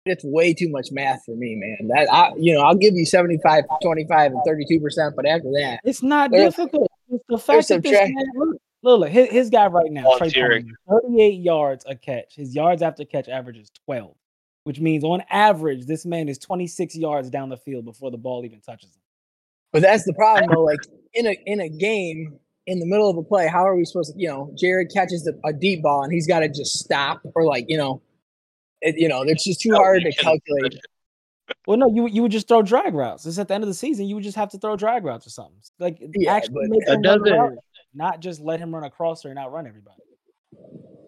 [0.06, 1.90] it's way too much math for me, man.
[1.90, 5.82] That I, you know, I'll give you 75, 25, and 32 percent, but after that,
[5.84, 6.92] it's not difficult.
[7.10, 10.18] It's the fact that this man, look, look, his, his guy right now,
[10.90, 12.36] 38 yards a catch.
[12.36, 14.16] His yards after catch average is 12,
[14.70, 18.46] which means on average, this man is 26 yards down the field before the ball
[18.46, 19.02] even touches him.
[19.74, 20.64] But that's the problem, though.
[20.64, 20.78] Like
[21.16, 24.14] in a in a game, in the middle of a play, how are we supposed
[24.14, 24.22] to?
[24.22, 27.46] You know, Jared catches a, a deep ball and he's got to just stop or
[27.46, 28.04] like you know
[28.82, 30.80] it, you know, it's just too hard to calculate.
[31.66, 33.26] Well, no, you you would just throw drag routes.
[33.26, 34.06] It's at the end of the season.
[34.06, 35.58] You would just have to throw drag routes or something.
[35.80, 37.58] Like yeah, actually make him run route,
[37.96, 39.98] not just let him run across or not run everybody.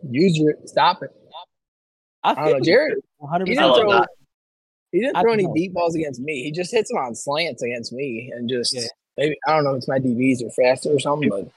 [0.10, 1.12] Use your stop it.
[2.24, 2.98] I, I don't know, Jared.
[3.22, 4.06] 100 he didn't throw,
[4.92, 5.54] he didn't throw any know.
[5.54, 6.44] deep balls against me.
[6.44, 8.88] He just hits them on slants against me, and just yeah.
[9.18, 11.48] maybe I don't know if it's my DBs are faster or something, but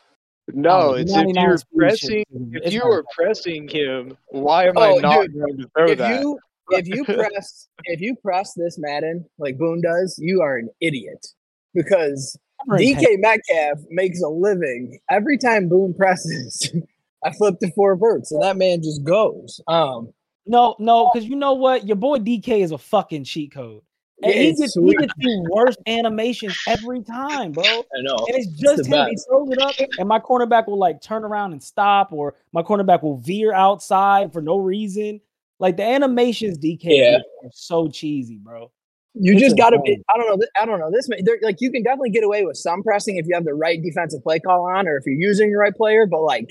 [0.53, 2.25] no, um, it's if you're pressing.
[2.31, 5.99] If you are pressing him, why am oh, I not dude, going to throw if
[5.99, 6.21] that?
[6.21, 6.39] You,
[6.71, 11.27] if you press, if you press this Madden like Boone does, you are an idiot
[11.75, 16.73] because DK Metcalf makes a living every time Boone presses.
[17.25, 19.61] I flip to four verts, and that man just goes.
[19.67, 20.13] Um,
[20.47, 21.11] no, no, oh.
[21.13, 23.83] because you know what, your boy DK is a fucking cheat code.
[24.23, 27.65] And Yeah, he it's gets he gets the worst animations every time, bro.
[27.65, 28.17] I know.
[28.29, 29.09] And it's just the him.
[29.11, 32.63] He throws it up, and my cornerback will like turn around and stop, or my
[32.63, 35.21] cornerback will veer outside for no reason.
[35.59, 37.17] Like the animations, DK, Yeah.
[37.43, 38.71] are so cheesy, bro.
[39.15, 40.01] You It's just got to be.
[40.13, 40.47] I don't know.
[40.61, 40.91] I don't know.
[40.93, 43.55] This may- like you can definitely get away with some pressing if you have the
[43.55, 46.07] right defensive play call on, or if you're using the right player.
[46.07, 46.49] But like,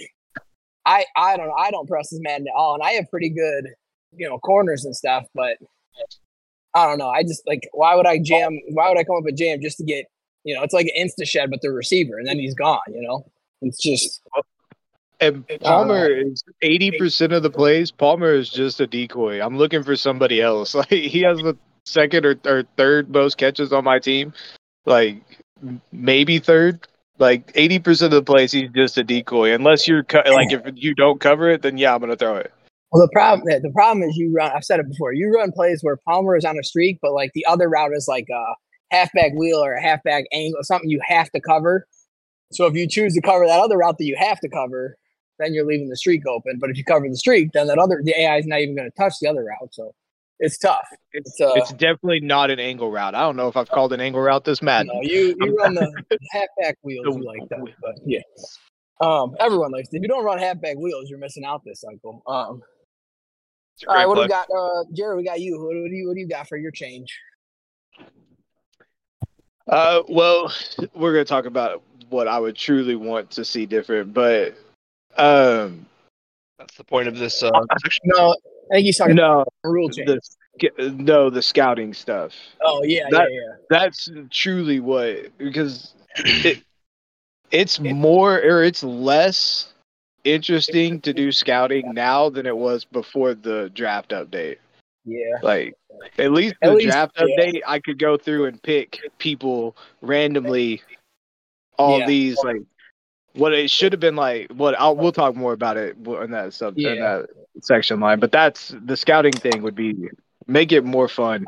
[0.85, 1.55] I I don't know.
[1.57, 3.67] I don't press this man at all, and I have pretty good,
[4.17, 5.25] you know, corners and stuff.
[5.33, 5.57] But
[6.73, 7.09] I don't know.
[7.09, 8.59] I just like why would I jam?
[8.69, 10.05] Why would I come up with jam just to get?
[10.43, 12.79] You know, it's like an insta shed, but the receiver, and then he's gone.
[12.89, 13.25] You know,
[13.61, 14.21] it's just
[15.19, 17.91] And Palmer is eighty percent of the plays.
[17.91, 19.41] Palmer is just a decoy.
[19.41, 20.75] I'm looking for somebody else.
[20.83, 24.33] Like he has the second or, or third most catches on my team.
[24.85, 25.21] Like
[25.91, 26.87] maybe third.
[27.19, 29.53] Like eighty percent of the plays, he's just a decoy.
[29.53, 32.51] Unless you're co- like if you don't cover it, then yeah, I'm gonna throw it.
[32.93, 34.51] Well, the problem the problem is you run.
[34.55, 35.13] I've said it before.
[35.13, 38.07] You run plays where Palmer is on a streak, but like the other route is
[38.07, 38.43] like a
[38.95, 41.87] halfback wheel or a halfback angle, something you have to cover.
[42.51, 44.95] So if you choose to cover that other route that you have to cover,
[45.39, 46.59] then you're leaving the streak open.
[46.61, 48.91] But if you cover the streak, then that other the AI is not even going
[48.91, 49.73] to touch the other route.
[49.73, 49.95] So
[50.37, 50.85] it's tough.
[51.13, 53.15] It's, It's, uh, it's definitely not an angle route.
[53.15, 54.85] I don't know if I've called an angle route this mad.
[54.85, 55.91] know, you you run the
[56.29, 57.07] halfback wheels.
[57.07, 58.19] You like that, but yeah.
[59.01, 59.89] Um, everyone likes.
[59.91, 59.97] it.
[59.97, 62.21] If you don't run halfback wheels, you're missing out this cycle.
[62.27, 62.61] Um,
[63.87, 64.47] all right, great what do we got?
[64.55, 65.57] Uh, Jared, we got you.
[65.59, 67.17] What, what do you what do you got for your change?
[69.67, 70.53] Uh, well,
[70.93, 74.55] we're gonna talk about what I would truly want to see different, but
[75.17, 75.85] um,
[76.59, 77.49] That's the point of this uh.
[78.03, 78.35] No,
[78.71, 80.07] I think he's talking no, about rule change.
[80.07, 82.33] the no, the scouting stuff.
[82.61, 83.55] oh yeah, that- yeah, yeah.
[83.69, 86.63] That's truly what because it
[87.51, 89.72] it's more or it's less
[90.23, 94.57] interesting to do scouting now than it was before the draft update.
[95.05, 95.37] Yeah.
[95.41, 95.75] Like
[96.17, 97.25] at least At the least, draft yeah.
[97.25, 100.81] update, I could go through and pick people randomly.
[101.77, 102.07] All Yeah.
[102.07, 102.61] these like
[103.33, 104.51] what it should have been like.
[104.51, 107.27] What I'll we'll talk more about it in that sub in that
[107.61, 108.19] section line.
[108.19, 110.07] But that's the scouting thing would be
[110.47, 111.45] make it more fun.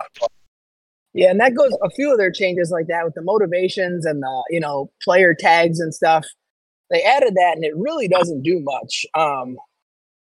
[1.14, 4.22] Yeah, and that goes a few of their changes like that with the motivations and
[4.22, 6.26] the you know player tags and stuff.
[6.92, 9.06] They added that, and it really doesn't do much.
[9.16, 9.58] Um,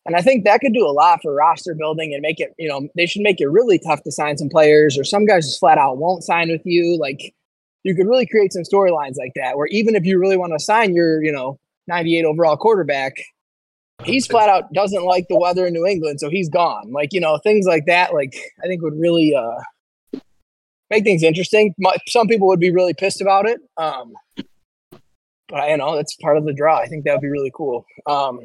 [0.06, 2.68] and I think that could do a lot for roster building and make it you
[2.68, 5.60] know they should make it really tough to sign some players, or some guys just
[5.60, 6.98] flat out won't sign with you.
[6.98, 7.34] Like
[7.82, 10.62] you could really create some storylines like that, where even if you really want to
[10.62, 13.14] sign your you know 98 overall quarterback,
[14.04, 16.92] he's flat out doesn't like the weather in New England, so he's gone.
[16.92, 18.14] Like you know things like that.
[18.14, 19.34] Like I think would really.
[19.34, 19.60] uh
[20.90, 21.74] make things interesting.
[21.78, 23.60] My, some people would be really pissed about it.
[23.76, 24.14] Um,
[25.48, 26.78] but you know, that's part of the draw.
[26.78, 27.84] I think that would be really cool.
[28.06, 28.40] Um,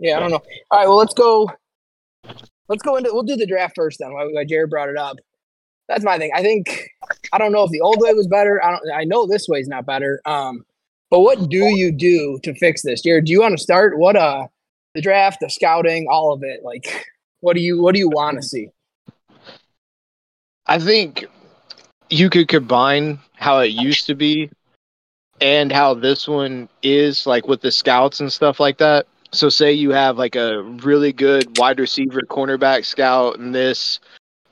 [0.00, 0.42] yeah, I don't know.
[0.70, 1.50] All right, well, let's go.
[2.68, 3.10] Let's go into.
[3.12, 4.12] We'll do the draft first then.
[4.12, 5.16] Why, why Jared brought it up.
[5.88, 6.32] That's my thing.
[6.34, 6.90] I think
[7.32, 8.62] I don't know if the old way was better.
[8.62, 8.82] I don't.
[8.92, 10.20] I know this way is not better.
[10.26, 10.64] Um,
[11.10, 13.26] but what do you do to fix this, Jared?
[13.26, 13.96] Do you want to start?
[13.96, 14.48] What uh,
[14.94, 16.64] the draft, the scouting, all of it.
[16.64, 17.06] Like,
[17.40, 18.70] what do you what do you want to see?
[20.66, 21.26] I think
[22.10, 24.50] you could combine how it used to be
[25.40, 29.06] and how this one is, like with the scouts and stuff like that.
[29.32, 34.00] So, say you have like a really good wide receiver, cornerback scout, and this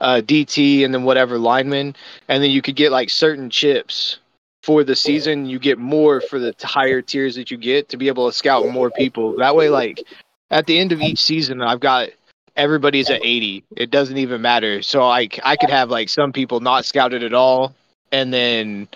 [0.01, 1.97] uh, DT, and then whatever lineman,
[2.29, 4.19] and then you could get like certain chips
[4.63, 5.47] for the season.
[5.47, 8.69] You get more for the higher tiers that you get to be able to scout
[8.69, 9.37] more people.
[9.37, 10.03] That way, like
[10.51, 12.11] at the end of each season, I've got
[12.57, 16.61] everybody's at 80 it doesn't even matter so like i could have like some people
[16.61, 17.75] not scouted at all
[18.13, 18.87] and then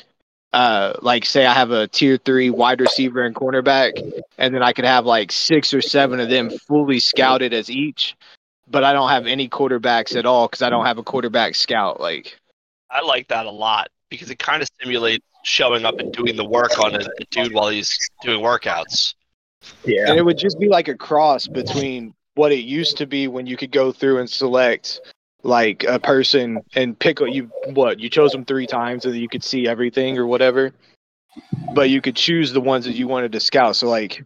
[0.52, 3.92] uh like say i have a tier three wide receiver and cornerback
[4.38, 8.16] and then i could have like six or seven of them fully scouted as each
[8.70, 12.00] but i don't have any quarterbacks at all because i don't have a quarterback scout
[12.00, 12.38] like
[12.90, 16.44] I like that a lot because it kind of simulates showing up and doing the
[16.44, 19.14] work on a, a dude while he's doing workouts.
[19.84, 20.08] Yeah.
[20.08, 23.46] and it would just be like a cross between what it used to be when
[23.46, 25.00] you could go through and select
[25.42, 29.28] like a person and pick you what you chose them three times so that you
[29.28, 30.72] could see everything or whatever
[31.74, 33.76] but you could choose the ones that you wanted to scout.
[33.76, 34.24] So like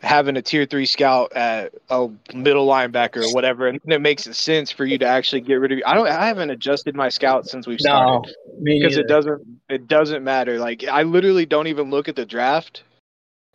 [0.00, 4.72] having a tier three scout at a middle linebacker or whatever and it makes sense
[4.72, 7.68] for you to actually get rid of i don't i haven't adjusted my scout since
[7.68, 10.58] we've started No, because it doesn't it doesn't matter.
[10.58, 12.82] Like i literally don't even look at the draft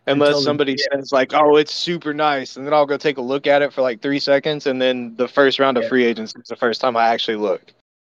[0.08, 3.46] unless somebody says like oh it's super nice and then i'll go take a look
[3.46, 6.48] at it for like three seconds and then the first round of free agents is
[6.48, 7.62] the first time i actually look.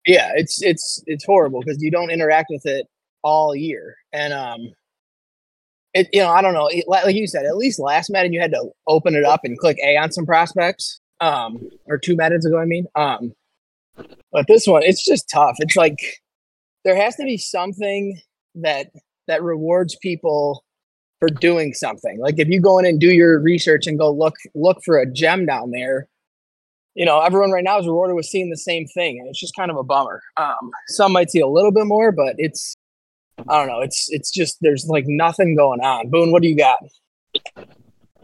[0.07, 2.87] Yeah it's it's it's horrible because you don't interact with it
[3.23, 4.73] all year and um
[5.95, 8.33] it you know i don't know it, like like you said at least last Madden
[8.33, 12.15] you had to open it up and click a on some prospects um or two
[12.15, 13.33] Maddens ago i mean um
[14.31, 15.99] but this one it's just tough it's like
[16.85, 18.21] there has to be something
[18.55, 18.91] that
[19.27, 20.63] that rewards people
[21.21, 22.19] for doing something.
[22.21, 25.11] Like if you go in and do your research and go look look for a
[25.11, 26.09] gem down there,
[26.95, 29.55] you know, everyone right now is rewarded with seeing the same thing, and it's just
[29.57, 30.23] kind of a bummer.
[30.37, 32.75] Um, some might see a little bit more, but it's
[33.49, 33.81] I don't know.
[33.81, 36.09] It's it's just there's like nothing going on.
[36.11, 36.79] Boone, what do you got?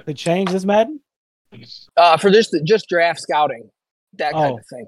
[0.07, 1.01] To change this Madden?
[1.97, 3.71] Uh, for this, just draft scouting,
[4.15, 4.59] that kind Oh.
[4.59, 4.87] of thing.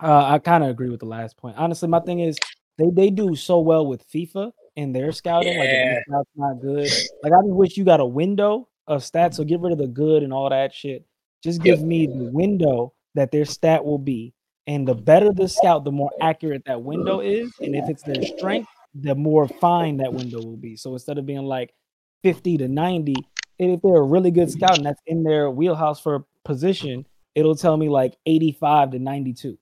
[0.00, 1.56] Uh, I kind of agree with the last point.
[1.58, 2.38] Honestly, my thing is
[2.78, 5.58] they they do so well with FIFA and their scouting.
[5.58, 6.00] Like if Yeah.
[6.08, 6.90] scout's not good,
[7.22, 9.34] like I just wish you got a window of stats.
[9.34, 11.04] So get rid of the good and all that shit.
[11.42, 14.32] Just give me the window that their stat will be,
[14.66, 17.52] and the better the scout, the more accurate that window is.
[17.60, 20.76] And if it's their strength, the more fine that window will be.
[20.76, 21.74] So instead of being like
[22.22, 23.16] fifty to ninety,
[23.58, 27.06] and if they're a really good scout and that's in their wheelhouse for a position,
[27.34, 29.58] it'll tell me like eighty-five to ninety-two.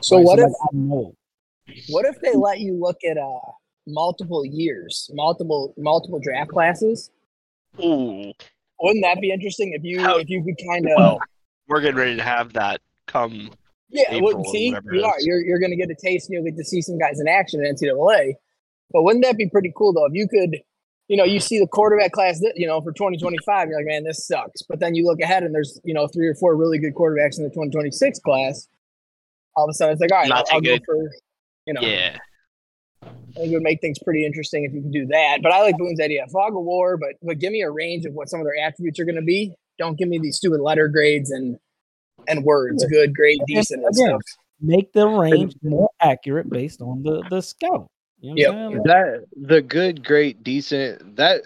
[0.00, 1.14] So Right, what if like, I know.
[1.88, 3.52] what if they let you look at uh
[3.88, 7.10] multiple years, multiple multiple draft classes?
[7.80, 8.32] Ooh,
[8.80, 11.18] Wouldn't that be interesting if you How- if you could kind of well,
[11.66, 13.50] we're getting ready to have that come.
[13.90, 15.14] Yeah, April well, see, you are.
[15.20, 17.26] You're you're going to get a taste, and you'll get to see some guys in
[17.28, 18.34] action in NCAA.
[18.90, 20.04] But wouldn't that be pretty cool though?
[20.06, 20.58] If you could,
[21.08, 24.04] you know, you see the quarterback class, that you know, for 2025, you're like, man,
[24.04, 24.60] this sucks.
[24.62, 27.38] But then you look ahead, and there's you know three or four really good quarterbacks
[27.38, 28.68] in the 2026 class.
[29.56, 31.10] All of a sudden, it's like, all right, Not I'll, I'll go for,
[31.66, 32.16] you know, Yeah,
[33.02, 35.38] I think it would make things pretty interesting if you could do that.
[35.42, 38.12] But I like Boone's idea, fog of war, but but give me a range of
[38.14, 39.52] what some of their attributes are going to be.
[39.78, 41.56] Don't give me these stupid letter grades and
[42.26, 44.22] and words, good, great, decent, and again, stuff.
[44.60, 47.86] Make the range more accurate based on the the scout.
[48.20, 48.50] You know what Yep.
[48.50, 48.76] I'm saying?
[48.78, 51.16] Like, That the good, great, decent.
[51.16, 51.42] That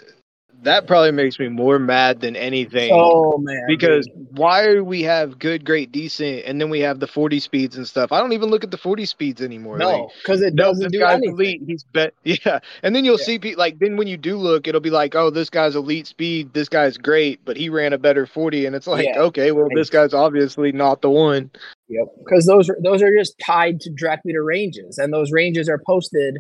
[0.62, 2.90] that probably makes me more mad than anything.
[2.92, 4.29] Oh man, because dude.
[4.38, 7.87] why do we have good, great, decent, and then we have the forty speeds and
[7.87, 8.12] stuff?
[8.12, 9.79] I don't even look at the forty speeds anymore.
[9.79, 11.35] No, because it doesn't this do anything.
[11.35, 11.62] elite.
[11.66, 12.14] He's bet.
[12.25, 13.25] Yeah, and then you'll Yeah.
[13.25, 16.07] see people like then when you do look, it'll be like, oh, this guy's elite
[16.07, 16.53] speed.
[16.55, 19.20] This guy's great, but he ran a better forty, and it's like, Yeah.
[19.22, 21.51] okay, well, this guy's obviously not the one.
[21.88, 25.68] Yep, because those are those are just tied to directly to ranges, and those ranges
[25.68, 26.38] are posted,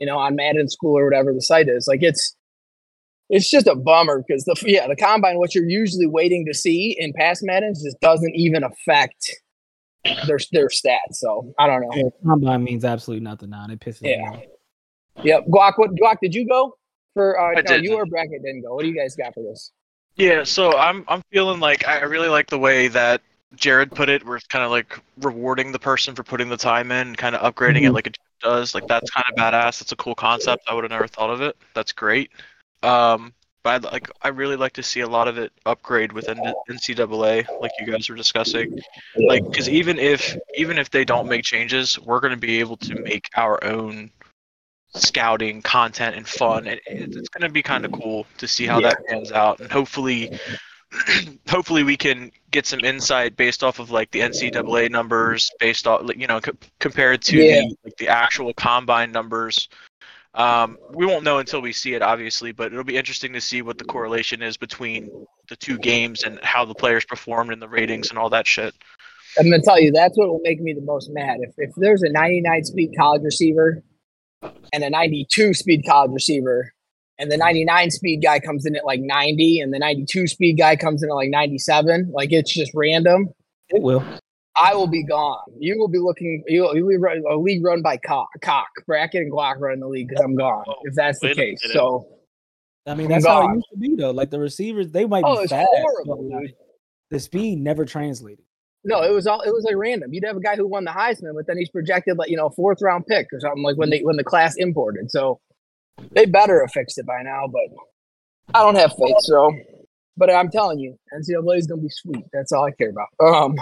[0.00, 1.86] you know, on Madden School or whatever the site is.
[1.86, 2.34] Like it's
[3.30, 6.96] it's just a bummer because the yeah the combine, what you're usually waiting to see
[6.98, 9.30] in past Maddens, just doesn't even affect
[10.26, 11.14] their their stats.
[11.14, 11.90] So I don't know.
[11.94, 13.66] yeah, combine means absolutely nothing now.
[13.68, 14.30] It pisses me Yeah.
[14.30, 14.42] off.
[15.24, 16.76] Yep, Guac, what Guac did you go
[17.14, 17.38] for?
[17.38, 18.74] Uh, I no, you or Brackett didn't go.
[18.74, 19.72] What do you guys got for this?
[20.16, 23.20] Yeah, so I'm I'm feeling like I really like the way that
[23.56, 26.92] Jared put it, where it's kind of like rewarding the person for putting the time
[26.92, 27.94] in, kind of upgrading it Mhm.
[27.94, 28.74] like it does.
[28.74, 29.80] Like that's kind of badass.
[29.80, 30.64] That's a cool concept.
[30.68, 31.56] I would have never thought of it.
[31.74, 32.30] That's great.
[32.82, 36.38] Um, but I'd like I really like to see a lot of it upgrade within
[36.38, 38.78] the NCAA, like you guys were discussing.
[39.16, 42.76] Like, because even if even if they don't make changes, we're going to be able
[42.78, 44.10] to make our own
[44.94, 46.66] scouting content and fun.
[46.66, 49.60] And it- it's going to be kind of cool to see how that pans out
[49.60, 50.38] and hopefully
[51.48, 56.00] hopefully we can get some insight based off of like the ncaa numbers based off
[56.04, 57.60] like, you know co- compared to Yeah.
[57.60, 59.68] the, like, the actual combine numbers
[60.38, 63.60] um, we won't know until we see it obviously but it'll be interesting to see
[63.60, 65.10] what the correlation is between
[65.48, 68.74] the two games and how the players performed and the ratings and all that shit
[69.38, 71.38] I'm gonna tell you that's what will make me the most mad.
[71.40, 73.82] If if there's a 99 speed college receiver
[74.72, 76.72] and a 92 speed college receiver,
[77.18, 80.76] and the 99 speed guy comes in at like 90, and the 92 speed guy
[80.76, 83.28] comes in at like 97, like it's just random.
[83.68, 84.04] It will.
[84.60, 85.38] I will be gone.
[85.58, 86.42] You will be looking.
[86.46, 89.80] You will, you'll be run, a league run by cock, cock Brackett and Glock running
[89.80, 90.64] the league because I'm gone.
[90.82, 92.06] If that's the case, so
[92.86, 94.10] I mean, that's how it used to be though.
[94.10, 96.50] Like the receivers, they might oh, be it's fast, horrible, but
[97.10, 98.44] the speed never translated.
[98.84, 100.12] No, it was all it was like random.
[100.12, 102.50] You'd have a guy who won the Heisman, but then he's projected like you know
[102.50, 105.10] fourth round pick or something like when they when the class imported.
[105.10, 105.40] So
[106.12, 109.16] they better have fixed it by now, but I don't have faith.
[109.20, 109.52] So,
[110.16, 112.24] but I'm telling you, NCAA is gonna be sweet.
[112.32, 113.08] That's all I care about.
[113.20, 113.56] Um,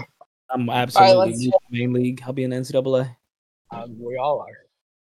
[0.51, 2.23] I'm absolutely to main league.
[2.25, 3.17] I'll be in the NCAA.
[3.73, 4.47] um, we all are.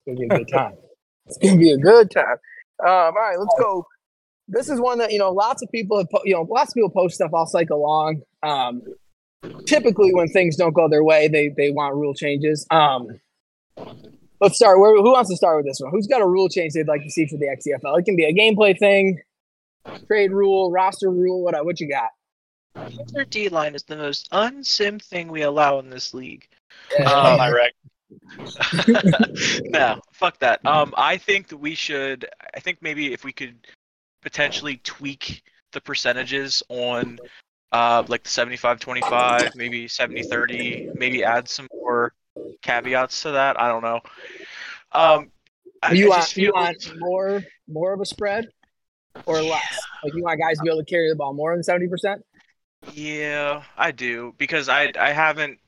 [0.05, 0.73] It's gonna be a good time.
[1.25, 2.37] it's gonna be a good time.
[2.79, 3.85] Um, all right, let's go.
[4.47, 6.09] This is one that you know lots of people have.
[6.09, 8.21] Po- you know, lots of people post stuff all cycle long.
[8.43, 8.81] Um,
[9.65, 12.67] typically, when things don't go their way, they they want rule changes.
[12.69, 13.07] Um,
[14.41, 14.79] let's start.
[14.79, 15.91] Where, who wants to start with this one?
[15.91, 17.99] Who's got a rule change they'd like to see for the XCFL?
[17.99, 19.21] It can be a gameplay thing,
[20.07, 21.41] trade rule, roster rule.
[21.43, 22.09] What what you got?
[23.13, 26.47] Their D line is the most unsim thing we allow in this league.
[26.99, 27.73] Oh, my rec.
[29.65, 30.65] no, fuck that.
[30.65, 32.27] Um, I think that we should.
[32.55, 33.67] I think maybe if we could
[34.21, 37.19] potentially tweak the percentages on,
[37.71, 42.13] uh, like the 75-25, maybe 70-30, maybe add some more
[42.61, 43.59] caveats to that.
[43.59, 43.99] I don't know.
[44.91, 45.31] Um,
[45.81, 48.47] I, you I want just you feel want more more of a spread
[49.25, 49.79] or less?
[50.03, 52.23] Like you want guys to be able to carry the ball more than seventy percent?
[52.91, 55.59] Yeah, I do because I I haven't.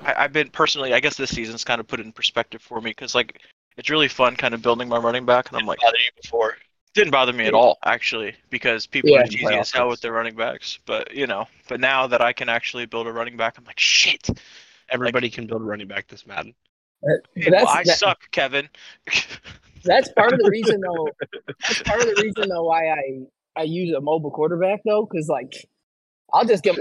[0.00, 0.94] I, I've been personally.
[0.94, 3.40] I guess this season's kind of put it in perspective for me because like
[3.76, 6.56] it's really fun kind of building my running back, and I'm like, bother you before.
[6.94, 10.12] didn't bother me at all actually because people Yeah, are cheesy as hell with their
[10.12, 10.78] running backs.
[10.86, 13.78] But you know, but now that I can actually build a running back, I'm like,
[13.78, 14.28] shit.
[14.88, 16.54] Everybody can build a running back this Madden.
[17.04, 18.68] Uh, but Well, I that- suck, Kevin.
[19.84, 21.08] that's part of the reason though.
[21.68, 23.00] That's part of the reason though why I
[23.56, 25.52] I use a mobile quarterback though, because like
[26.32, 26.76] I'll just get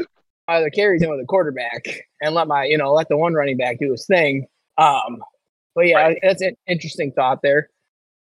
[0.48, 1.86] my other carries in with a quarterback
[2.22, 4.48] and let my you know let the one running back do his thing.
[4.78, 5.22] Um,
[5.76, 6.20] but yeah, Right.
[6.22, 7.70] that's an interesting thought there.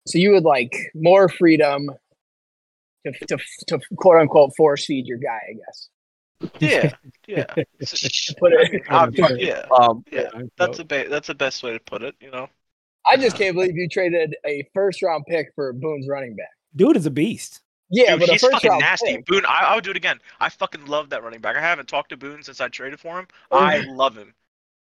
[0.06, 1.90] So you would like more freedom
[3.06, 5.88] to to to quote unquote force feed your guy, I guess.
[6.60, 6.92] yeah,
[7.26, 7.44] yeah,
[8.38, 8.82] Put it.
[8.90, 9.66] Um, yeah.
[9.78, 12.14] Um, Yeah, That's a ba- that's the best way to put it.
[12.20, 12.48] You know.
[13.06, 16.48] I just can't believe you traded a first round pick for Boone's running back.
[16.74, 17.60] Dude is a beast.
[17.90, 19.16] Yeah, Dude, but he's first fucking nasty.
[19.16, 19.26] pick.
[19.26, 20.18] Boone, I, I would do it again.
[20.40, 21.56] I fucking love that running back.
[21.56, 23.26] I haven't talked to Boone since I traded for him.
[23.52, 24.34] I love him.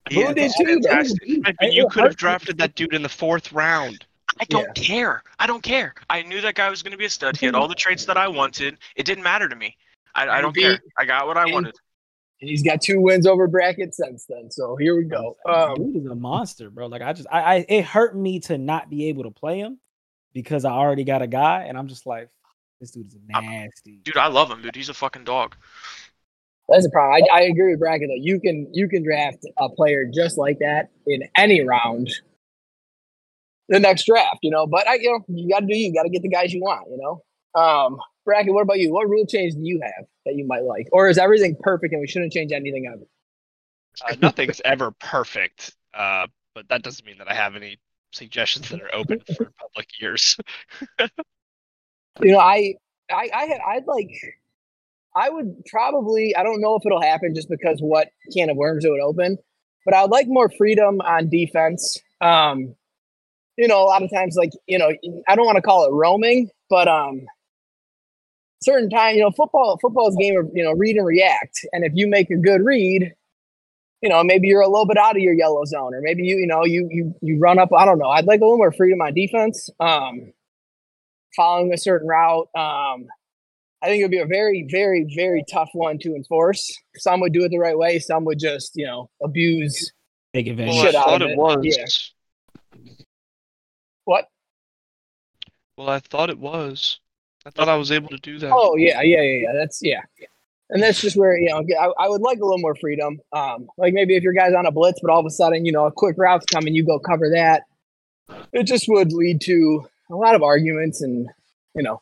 [0.10, 0.80] He Boone is did too.
[0.82, 0.90] though.
[0.90, 1.22] fantastic.
[1.62, 4.06] You could have drafted that dude in the fourth round.
[4.40, 5.22] I don't care.
[5.38, 5.94] I don't care.
[6.10, 7.36] I knew that guy was going to be a stud.
[7.38, 8.78] He had all the traits that I wanted.
[8.96, 9.76] It didn't matter to me.
[10.16, 10.80] I, I don't Maybe- care.
[10.98, 11.76] I got what I and- wanted.
[12.42, 14.50] And he's got two wins over Brackett since then.
[14.50, 15.36] So here we go.
[15.46, 16.88] Um, Dude is a monster, bro.
[16.88, 19.78] Like I just, I, I, it hurt me to not be able to play him
[20.32, 22.30] because I already got a guy, and I'm just like,
[22.80, 24.00] this dude is nasty.
[24.04, 24.76] Dude, I love him, dude.
[24.76, 25.56] He's a fucking dog.
[26.68, 27.24] that's a problem.
[27.32, 28.22] I, I agree with Brackett though.
[28.22, 32.10] You can you can draft a player just like that in any round.
[33.68, 35.94] The next draft, you know, but I, you know, you got to do you.
[35.94, 37.62] Got to get the guys you want, you know.
[37.62, 38.54] Um, Brackett.
[38.54, 38.92] What about you?
[38.92, 42.02] What rule change do you have that you might like, or is everything perfect and
[42.02, 43.04] we shouldn't change anything ever?
[44.08, 46.26] Uh, nothing's ever perfect, uh,
[46.56, 47.78] but that doesn't mean that I have any
[48.12, 50.38] suggestions that are open for public ears.
[52.22, 52.76] You know, I,
[53.12, 54.12] I, I had, I'd like,
[55.16, 58.86] I would probably, I don't know if it'll happen just because what can of worms
[58.86, 59.38] it would open,
[59.86, 61.98] but I would like more freedom on defense.
[62.22, 62.76] Um,
[63.58, 64.92] you know, a lot of times, like, you know,
[65.28, 67.26] I don't want to call it roaming, but, um,
[68.62, 71.66] certain time, you know, football, football is game of, you know, read and react.
[71.72, 73.14] And if you make a good read,
[74.02, 76.38] you know, maybe you're a little bit out of your yellow zone, or maybe you,
[76.38, 78.10] you know, you, you, you run up, I don't know.
[78.10, 79.70] I'd like a little more freedom on defense.
[79.80, 80.34] Um,
[81.36, 82.48] following a certain route.
[82.56, 83.08] Um,
[83.82, 86.70] I think it would be a very, very, very tough one to enforce.
[86.98, 88.00] Some would do it the right way.
[88.00, 89.92] Some would just, you know, abuse.
[90.34, 90.76] Take advantage.
[90.76, 91.38] Well, Shit I out thought of it it.
[91.38, 92.14] was.
[92.74, 92.82] Yeah.
[94.06, 94.28] What?
[95.78, 97.00] Well, I thought it was.
[97.46, 98.52] I thought I was able to do that.
[98.54, 99.54] Oh yeah, yeah, yeah, yeah.
[99.54, 100.02] That's yeah.
[100.70, 103.20] And that's just where you know I, I would like a little more freedom.
[103.32, 105.72] Um, like maybe if your guy's on a blitz, but all of a sudden you
[105.72, 107.64] know a quick route's coming, you go cover that.
[108.52, 111.28] It just would lead to a lot of arguments, and
[111.76, 112.02] you know,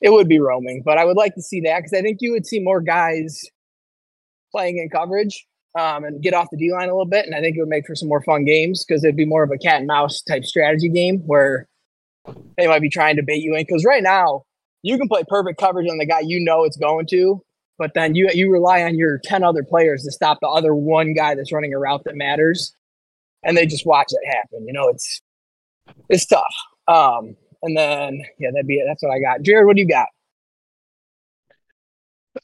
[0.00, 0.82] it would be roaming.
[0.84, 3.40] But I would like to see that because I think you would see more guys
[4.50, 5.46] playing in coverage
[5.78, 7.68] um, and get off the D line a little bit, and I think it would
[7.68, 10.22] make for some more fun games because it'd be more of a cat and mouse
[10.22, 11.68] type strategy game where
[12.56, 13.62] they might be trying to bait you in.
[13.62, 14.42] Because right now
[14.82, 17.42] you can play perfect coverage on the guy you know it's going to,
[17.78, 21.14] but then you you rely on your ten other players to stop the other one
[21.14, 22.74] guy that's running a route that matters,
[23.42, 24.66] and they just watch it happen.
[24.66, 25.22] You know, it's
[26.08, 26.54] it's tough.
[26.88, 28.84] Um, and then yeah, that'd be it.
[28.86, 29.42] That's what I got.
[29.42, 30.08] Jared, what do you got?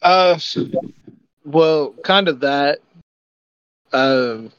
[0.02, 0.38] Uh,
[1.44, 2.80] well, kind of that.
[3.92, 4.52] Um,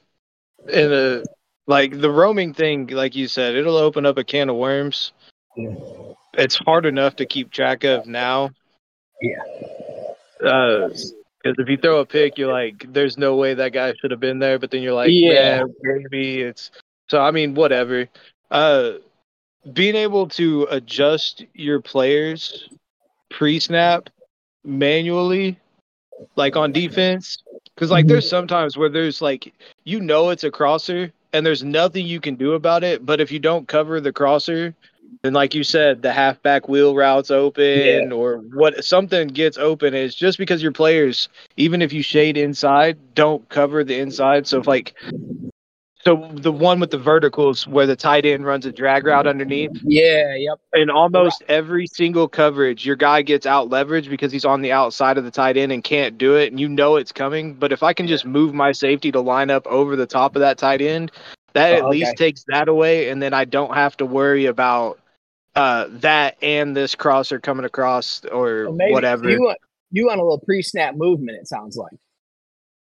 [0.70, 1.24] in a
[1.68, 5.14] like the roaming thing, like you said, it'll open up a can of worms.
[5.56, 5.76] Yeah.
[6.34, 8.52] It's hard enough to keep track of now.
[9.22, 9.44] Yeah.
[10.46, 14.12] Uh, because if you throw a pick, you're like, "There's no way that guy should
[14.12, 15.60] have been there," but then you're like, Yeah.
[15.60, 16.72] "Yeah, maybe it's."
[17.08, 18.08] So I mean, whatever.
[18.50, 18.94] Uh,
[19.74, 22.70] being able to adjust your players
[23.30, 24.10] pre-snap
[24.64, 25.60] manually,
[26.36, 27.44] like on defense,
[27.74, 28.38] because like there's mm-hmm.
[28.38, 29.54] sometimes where there's like
[29.84, 33.32] you know it's a crosser and there's nothing you can do about it, but if
[33.32, 34.74] you don't cover the crosser,
[35.22, 39.94] then like you said, the halfback wheel routes open or what something gets open.
[39.94, 44.48] Is just because your players, even if you shade inside, don't cover the inside.
[44.48, 44.94] So if like
[46.06, 49.72] so the one with the verticals where the tight end runs a drag route underneath,
[49.84, 50.36] Yeah.
[50.36, 50.60] Yep.
[50.76, 55.18] in almost every single coverage, your guy gets out leveraged because he's on the outside
[55.18, 57.54] of the tight end and can't do it, and you know it's coming.
[57.56, 60.42] But if I can just move my safety to line up over the top of
[60.42, 61.12] that tight end,
[61.54, 65.00] that Oh, at least takes that away, and then I don't have to worry about
[65.56, 69.30] uh, that and this crosser coming across or maybe whatever.
[69.32, 69.58] You want
[69.92, 71.38] you want a little pre-snap movement.
[71.40, 71.94] It sounds like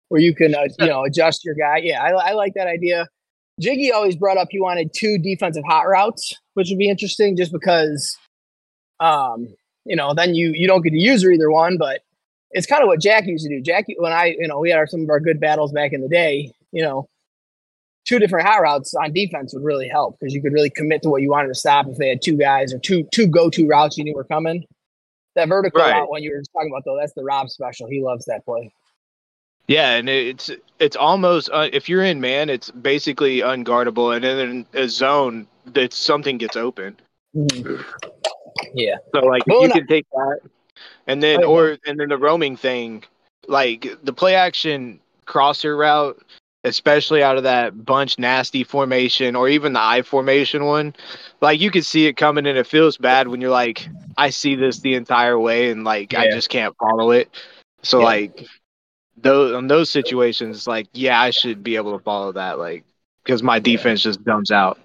[0.10, 1.78] where you can uh, you know adjust your guy.
[1.78, 3.08] Yeah, I, I like that idea.
[3.60, 7.52] Jiggy always brought up he wanted two defensive hot routes, which would be interesting just
[7.52, 8.18] because
[9.00, 9.48] um,
[9.86, 12.02] you know, then you you don't get to use either one, but
[12.52, 13.62] it's kind of what Jack used to do.
[13.62, 16.02] Jack, when I, you know, we had our, some of our good battles back in
[16.02, 17.08] the day, you know,
[18.06, 21.10] two different hot routes on defense would really help because you could really commit to
[21.10, 23.68] what you wanted to stop if they had two guys or two two go to
[23.68, 24.64] routes you knew were coming.
[25.36, 25.92] That vertical Right.
[25.94, 27.88] route when you were talking about though, that's the Rob special.
[27.88, 28.72] He loves that play.
[29.70, 30.50] Yeah, and it's
[30.80, 35.48] it's almost uh, if you're in man, it's basically unguardable, and then in a zone,
[35.68, 36.98] that something gets open.
[38.74, 38.98] Yeah.
[39.14, 40.40] So like Well, you no- can take that,
[41.08, 43.04] and then Oh, or and then the roaming thing,
[43.48, 46.20] like the play action crosser route,
[46.64, 50.96] especially out of that bunch nasty formation or even the I formation one,
[51.42, 54.56] like you can see it coming and it feels bad when you're like, I see
[54.56, 57.30] this the entire way and like I just can't follow it.
[57.84, 58.06] So Yeah.
[58.06, 58.46] like
[59.22, 62.84] those on those situations, like yeah, I should be able to follow that, like
[63.24, 64.80] because my defense just dumps out.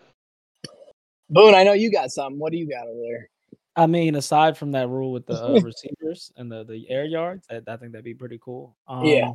[1.30, 2.38] Boone, I know you got something.
[2.38, 3.28] What do you got over there?
[3.76, 7.46] I mean, aside from that rule with the uh, receivers and the, the air yards,
[7.50, 8.76] I, I think that'd be pretty cool.
[8.86, 9.32] Um, Yeah.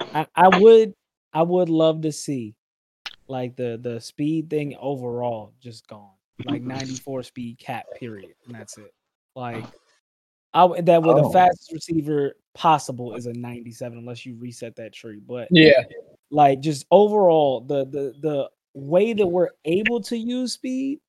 [0.00, 0.94] I, I would
[1.32, 2.54] I would love to see
[3.26, 6.10] like the the speed thing overall just gone,
[6.44, 8.92] like 94 speed cap period, and that's it.
[9.34, 9.64] Like
[10.54, 11.28] I w- that with Oh.
[11.28, 15.84] the fastest receiver possible is a 97 unless you reset that tree, but Yeah.
[16.30, 21.00] like just overall the the the way that we're able to use speed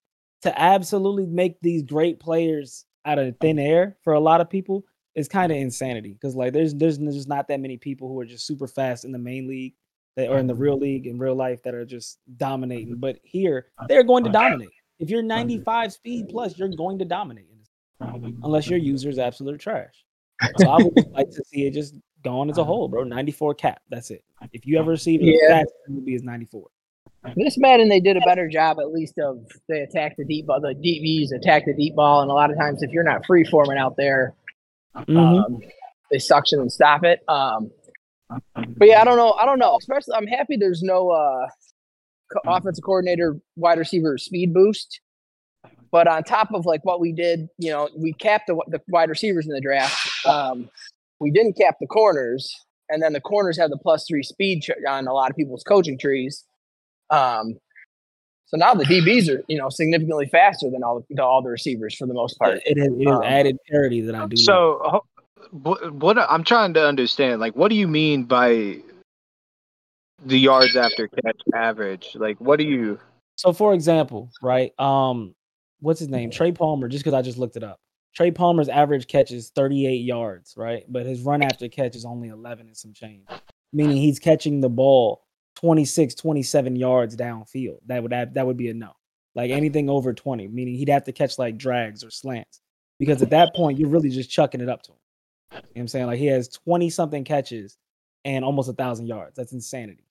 [0.43, 4.85] to absolutely make these great players out of thin air for a lot of people
[5.15, 8.25] is kind of insanity because like there's there's just not that many people who are
[8.25, 9.73] just super fast in the main league
[10.15, 13.67] that are in the real league in real life that are just dominating but here
[13.87, 14.69] they're going to dominate
[14.99, 17.47] if you're 95 speed plus you're going to dominate
[18.43, 20.05] unless your user is absolute trash
[20.57, 23.81] so i would like to see it just gone as a whole bro 94 cap
[23.89, 24.23] that's it
[24.53, 25.59] if you ever receive it Yeah.
[25.59, 26.67] fast it would be as 94
[27.35, 30.61] This Madden, they did a better job at least of they attack the deep ball.
[30.61, 33.43] The DBs attack the deep ball, and a lot of times if you're not free
[33.43, 34.33] forming out there,
[34.95, 35.17] Mhm.
[35.45, 35.59] um,
[36.11, 37.19] they suction and stop it.
[37.27, 37.71] Um,
[38.53, 39.33] but yeah, I don't know.
[39.33, 39.75] I don't know.
[39.77, 41.47] Especially, I'm happy there's no uh,
[42.31, 45.01] co- offensive coordinator, wide receiver speed boost.
[45.91, 49.09] But on top of like what we did, you know, we capped the, the wide
[49.09, 50.25] receivers in the draft.
[50.25, 50.69] Um,
[51.19, 52.53] we didn't cap the corners,
[52.89, 55.97] and then the corners have the plus three speed on a lot of people's coaching
[55.97, 56.45] trees.
[57.09, 57.57] Um,
[58.45, 61.95] so now the DBs are, you know, significantly faster than all the, all the receivers
[61.95, 62.59] for the most part.
[62.65, 64.37] it is, it is Um, added parity that i do like.
[64.37, 65.05] So, ho-
[65.51, 68.77] what, what I'm trying to understand, like, what do you mean by
[70.25, 72.15] the yards after catch average?
[72.15, 72.99] Like, what do you?
[73.35, 74.77] So for example, right?
[74.79, 75.33] Um,
[75.79, 76.31] what's his name?
[76.31, 77.79] Trey Palmer, just because I just looked it up.
[78.15, 80.83] Trey Palmer's average catch is 38 yards, right?
[80.87, 83.27] But his run after catch is only 11 and some change,
[83.71, 85.23] meaning he's catching the ball
[85.55, 87.79] 26, 27 yards downfield.
[87.85, 88.93] That would have, that would be a no.
[89.35, 92.61] Like anything over 20, meaning he'd have to catch like drags or slants.
[92.97, 94.97] Because at that point, you're really just chucking it up to him.
[95.51, 96.05] You know what I'm saying?
[96.07, 97.77] Like he has 20 something catches
[98.25, 99.35] and almost a thousand yards.
[99.35, 100.03] That's insanity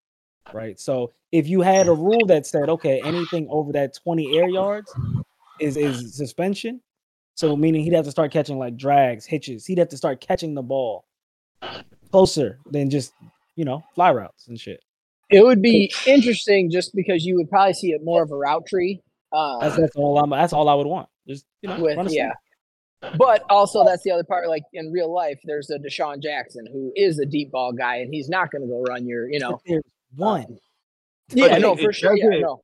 [0.53, 0.79] right?
[0.79, 4.93] So if you had a rule that said, okay, anything over that 20 air yards
[5.61, 6.81] is is suspension.
[7.35, 9.65] So meaning he'd have to start catching like drags, hitches.
[9.65, 11.05] He'd have to start catching the ball
[12.11, 13.13] closer than just
[13.57, 14.83] you know fly routes and shit.
[15.31, 18.67] It would be interesting just because you would probably see it more of a route
[18.67, 19.03] tree.
[19.33, 20.31] Um, That's that's all I'm.
[20.31, 21.09] That's all I would want.
[21.27, 22.33] Just you know, with yeah.
[23.17, 24.49] But also that's the other part.
[24.49, 28.13] Like in real life, there's a DeSean Jackson who is a deep ball guy, and
[28.13, 29.61] he's not going to go run your, you know.
[30.17, 30.59] One.
[31.29, 32.17] Yeah, But no, for sure.
[32.17, 32.63] Yeah, no.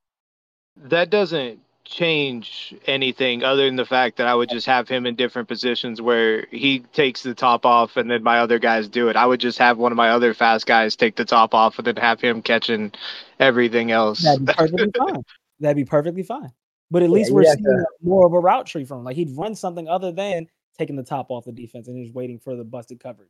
[0.75, 5.15] That doesn't change anything other than the fact that I would just have him in
[5.15, 9.15] different positions where he takes the top off and then my other guys do it.
[9.15, 11.87] I would just have one of my other fast guys take the top off and
[11.87, 12.91] then have him catching
[13.39, 14.23] everything else.
[14.23, 15.23] That'd be perfectly fine.
[15.59, 16.51] That'd be perfectly fine.
[16.91, 19.05] But at least we're have seeing more of a route tree from him.
[19.05, 22.39] Like he'd run something other than taking the top off the defense and just waiting
[22.39, 23.29] for the busted coverage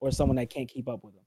[0.00, 1.22] or someone that can't keep up with him.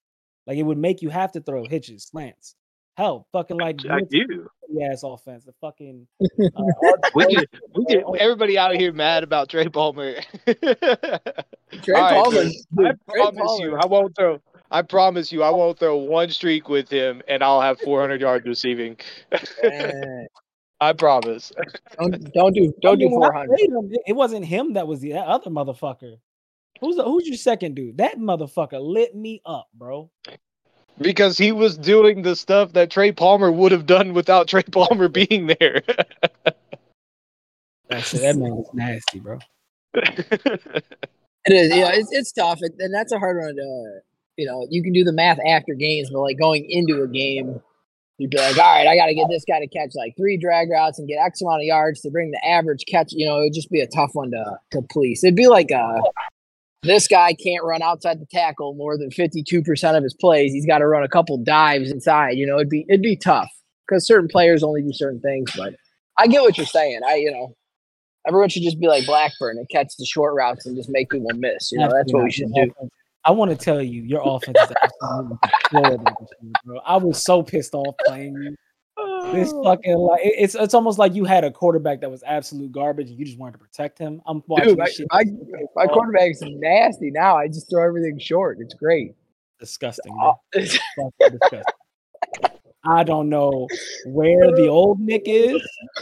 [0.45, 2.55] Like it would make you have to throw hitches, slants.
[2.97, 4.47] Hell, fucking like I blitz do.
[4.89, 5.43] ass offense.
[5.45, 6.63] The fucking uh,
[7.13, 10.15] We get, we get everybody out here mad about Trey Palmer.
[10.45, 12.43] Trey All right, Palmer.
[12.43, 12.51] dude.
[12.77, 14.39] dude, I Trey promise you, I won't throw.
[14.71, 18.45] I promise you, I won't throw one streak with him, and I'll have 400 yards
[18.45, 18.97] receiving.
[20.81, 21.51] I promise.
[21.99, 23.59] don't don't do don't do mean, when I 400.
[23.59, 26.17] him, it- it wasn't him that was the that other motherfucker.
[26.81, 27.97] Who's the, who's your second dude?
[27.97, 30.11] That motherfucker lit me up, bro.
[30.99, 35.07] Because he was doing the stuff that Trey Palmer would have done without Trey Palmer
[35.09, 35.81] being there.
[37.89, 38.21] That's it.
[38.21, 39.39] That man was nasty, bro.
[39.93, 43.99] It is, yeah, it's it's tough, and and that's a hard one to,
[44.35, 47.61] you know, you can do the math after games, but like going into a game,
[48.17, 50.37] You'd be like, all right, I got to get this guy to catch like three
[50.37, 53.11] drag routes and get X amount of yards to bring the average catch.
[53.11, 55.23] You know, it would just be a tough one to to police.
[55.23, 55.99] It'd be like uh
[56.85, 60.53] this guy can't run outside the tackle more than 52% of his plays.
[60.53, 62.37] He's got to run a couple dives inside.
[62.37, 63.49] You know, it'd be it'd be tough
[63.87, 65.51] because certain players only do certain things.
[65.55, 65.75] But
[66.17, 67.01] I get what you're saying.
[67.07, 67.55] I, you know,
[68.27, 71.29] everyone should just be like Blackburn and catch the short routes and just make people
[71.35, 71.71] miss.
[71.71, 72.71] You know, that's what we should do.
[73.23, 76.05] I want to tell you, your offense is absolutely
[76.65, 76.79] bro.
[76.85, 78.55] I was so pissed off playing you.
[79.33, 79.63] This oh.
[79.63, 83.19] fucking like it's it's almost like you had a quarterback that was absolute garbage and
[83.19, 84.21] you just wanted to protect him.
[84.25, 85.23] I'm watching Dude, my, my,
[85.75, 87.35] my quarterback's nasty now.
[87.35, 88.57] I just throw everything short.
[88.61, 89.15] It's great.
[89.59, 90.15] Disgusting.
[90.53, 91.61] Disgusting, disgusting.
[92.87, 93.67] I don't know
[94.05, 95.61] where the old Nick is,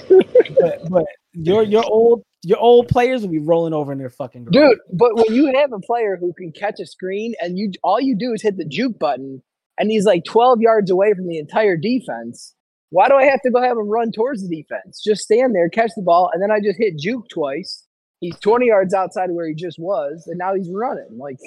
[0.09, 4.45] but, but your your old your old players will be rolling over in their fucking
[4.45, 4.53] garage.
[4.53, 4.79] dude.
[4.91, 8.15] But when you have a player who can catch a screen and you all you
[8.15, 9.41] do is hit the juke button
[9.77, 12.53] and he's like 12 yards away from the entire defense.
[12.93, 15.01] Why do I have to go have him run towards the defense?
[15.03, 17.87] Just stand there, catch the ball, and then I just hit juke twice.
[18.19, 21.39] He's 20 yards outside of where he just was, and now he's running like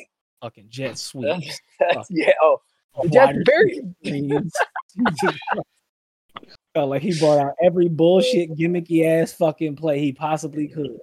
[0.43, 1.45] fucking jet sweep.
[2.11, 2.33] Yeah.
[2.43, 2.59] Oh,
[3.13, 3.81] Jet very.
[6.75, 10.99] Felt like he brought out every bullshit gimmicky ass fucking play he possibly could.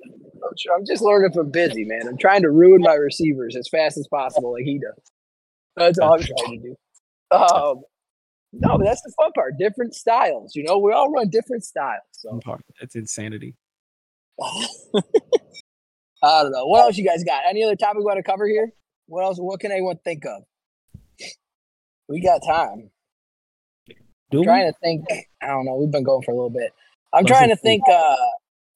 [0.75, 2.05] I'm just learning from busy, man.
[2.05, 5.01] I'm trying to ruin my receivers as fast as possible, like he does.
[5.77, 6.75] That's all I'm trying to do.
[7.31, 7.81] Um,
[8.53, 9.57] no, but that's the fun part.
[9.57, 10.55] Different styles.
[10.55, 12.03] You know, we all run different styles.
[12.11, 12.39] So.
[12.81, 13.55] It's insanity.
[14.41, 14.67] I
[16.21, 16.67] don't know.
[16.67, 17.43] What else you guys got?
[17.49, 18.71] Any other topic we want to cover here?
[19.07, 19.37] What else?
[19.37, 20.43] What can anyone think of?
[22.07, 22.89] We got time.
[24.31, 25.05] Do I'm trying to think.
[25.41, 25.75] I don't know.
[25.75, 26.71] We've been going for a little bit.
[27.11, 27.83] I'm trying to think.
[27.91, 28.15] Uh,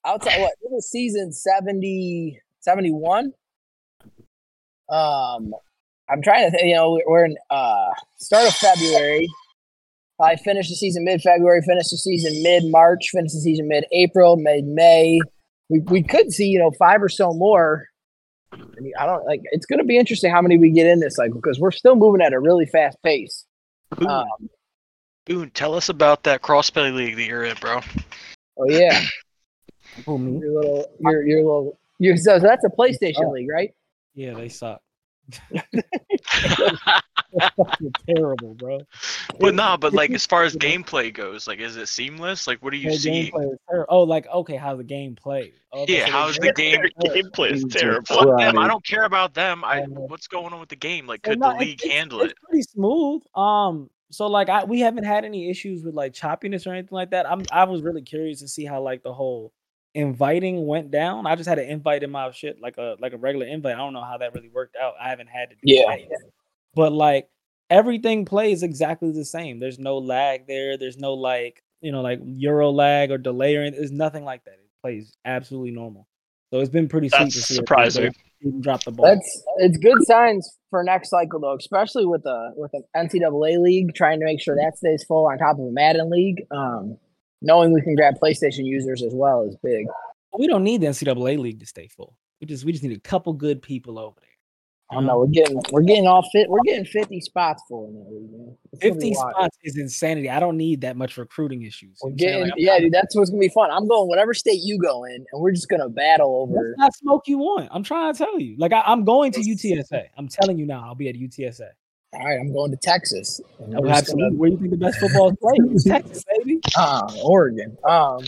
[0.05, 0.53] outside what?
[0.61, 3.33] This is season 70, 71.
[4.89, 5.53] Um,
[6.09, 6.67] I'm trying to think.
[6.67, 9.27] You know, we're in uh start of February.
[10.19, 13.85] I finished the season mid February, finished the season mid March, finished the season mid
[13.91, 15.19] April, mid May.
[15.69, 17.87] We we could see you know five or so more.
[18.53, 19.41] I don't like.
[19.51, 21.95] It's going to be interesting how many we get in this cycle because we're still
[21.95, 23.45] moving at a really fast pace.
[23.95, 24.49] Boone, um,
[25.25, 27.81] Boone tell us about that crossplay league that you're in, bro.
[28.57, 29.03] Oh yeah.
[30.07, 30.39] oh me.
[30.39, 33.31] Your little, your your little, your so that's a PlayStation oh.
[33.31, 33.73] league, right?
[34.15, 34.81] Yeah, they suck.
[38.07, 38.79] Terrible, bro.
[39.39, 42.47] But nah, but like as far as gameplay goes, like is it seamless?
[42.47, 43.31] Like what do you yeah, seeing?
[43.89, 45.53] Oh, like okay, how the game plays.
[45.71, 46.81] Oh, yeah, how's the game?
[47.03, 48.05] gameplay is terrible.
[48.05, 48.57] Fuck them.
[48.57, 49.63] I don't care about them.
[49.63, 51.07] I what's going on with the game?
[51.07, 52.37] Like could the league it's, handle it's, it?
[52.43, 53.21] pretty smooth.
[53.35, 57.11] Um, so like I we haven't had any issues with like choppiness or anything like
[57.11, 57.29] that.
[57.29, 59.53] I'm I was really curious to see how like the whole
[59.97, 61.25] inviting went down.
[61.25, 63.73] I just had an invite in my shit like a like a regular invite.
[63.73, 64.93] I don't know how that really worked out.
[65.01, 65.83] I haven't had to do yeah.
[65.87, 66.31] that.
[66.75, 67.27] But like
[67.69, 69.59] everything plays exactly the same.
[69.59, 70.77] There's no lag there.
[70.77, 73.79] There's no like, you know, like Euro lag or delay or anything.
[73.79, 74.53] There's nothing like that.
[74.53, 76.07] It plays absolutely normal.
[76.53, 77.55] So it's been pretty That's sweet to see.
[77.55, 78.13] Surprising.
[78.61, 79.07] Drop the ball.
[79.07, 83.95] That's it's good signs for next cycle though, especially with a with an NCAA league
[83.95, 86.43] trying to make sure that stays full on top of a Madden league.
[86.51, 86.99] Um,
[87.41, 89.85] knowing we can grab PlayStation users as well is big.
[90.37, 92.17] We don't need the NCAA league to stay full.
[92.41, 94.29] We just we just need a couple good people over there.
[94.89, 95.19] I don't know.
[95.19, 96.49] We're getting we're getting all fit.
[96.49, 98.79] We're getting fifty spots for in that.
[98.79, 100.29] Fifty spots is insanity.
[100.29, 101.99] I don't need that much recruiting issues.
[102.01, 102.93] We're getting, like, yeah, dude.
[102.93, 103.69] That's what's gonna be fun.
[103.69, 106.73] I'm going whatever state you go in, and we're just gonna battle over.
[106.77, 107.67] That's not smoke you want.
[107.71, 108.55] I'm trying to tell you.
[108.57, 110.05] Like I, am going to UTSA.
[110.17, 110.85] I'm telling you now.
[110.85, 111.69] I'll be at UTSA.
[112.13, 113.41] All right, I'm going to Texas.
[113.59, 114.29] Oh, absolutely.
[114.29, 114.35] Gonna...
[114.35, 115.93] Where do you think the best football is played?
[116.05, 116.61] Texas, baby.
[116.75, 117.77] Uh, Oregon.
[117.83, 118.23] Um,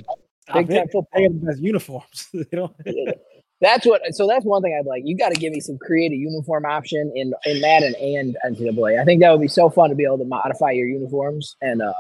[0.54, 1.08] Big Ten football.
[1.16, 2.28] They have the best uniforms.
[2.34, 2.76] they don't.
[3.62, 4.02] That's what.
[4.12, 5.04] So that's one thing I'd like.
[5.06, 9.00] You got to give me some creative uniform option in in Madden and NCAA.
[9.00, 11.82] I think that would be so fun to be able to modify your uniforms and
[11.82, 11.94] uh,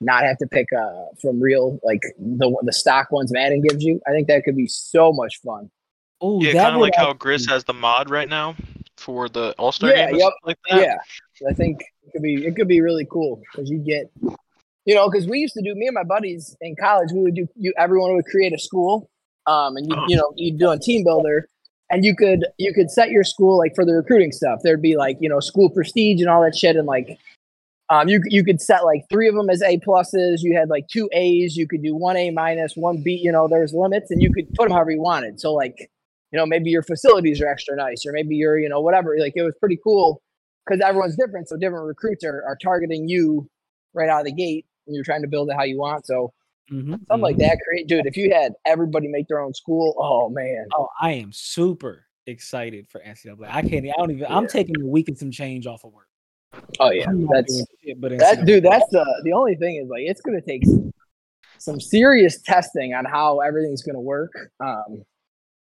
[0.00, 4.00] not have to pick uh from real like the the stock ones Madden gives you.
[4.06, 5.70] I think that could be so much fun.
[6.20, 8.56] Oh, yeah, kind of like how Grizz has the mod right now
[8.98, 10.20] for the All Star yeah, game.
[10.20, 10.80] Yep, like that.
[10.80, 14.10] Yeah, I think it could be it could be really cool because you get,
[14.84, 17.10] you know, because we used to do me and my buddies in college.
[17.12, 19.10] We would do you everyone would create a school
[19.46, 21.48] um, and you, you know you'd do a team builder
[21.90, 24.96] and you could you could set your school like for the recruiting stuff there'd be
[24.96, 27.18] like you know school prestige and all that shit and like
[27.90, 30.42] um, you you could set like three of them as A pluses.
[30.42, 31.56] You had like two A's.
[31.56, 33.14] You could do one A minus, one B.
[33.14, 35.40] You know, there's limits, and you could put them however you wanted.
[35.40, 35.90] So like,
[36.32, 39.16] you know, maybe your facilities are extra nice, or maybe you're you know whatever.
[39.18, 40.22] Like it was pretty cool
[40.66, 41.48] because everyone's different.
[41.48, 43.48] So different recruits are, are targeting you
[43.94, 46.06] right out of the gate, and you're trying to build it how you want.
[46.06, 46.32] So
[46.70, 46.90] Mm-hmm.
[46.90, 47.22] Something mm-hmm.
[47.22, 47.58] like that.
[47.66, 48.06] Create, dude.
[48.06, 50.66] If you had everybody make their own school, oh man.
[50.74, 53.48] Oh, I am super excited for NCAA.
[53.48, 53.86] I can't.
[53.86, 54.18] I don't even.
[54.18, 54.36] Yeah.
[54.36, 56.08] I'm taking a week and some change off of work.
[56.80, 58.64] Oh yeah, that's shit, but that dude.
[58.64, 60.62] That's the the only thing is like it's gonna take
[61.58, 64.32] some serious testing on how everything's gonna work.
[64.60, 65.02] Um,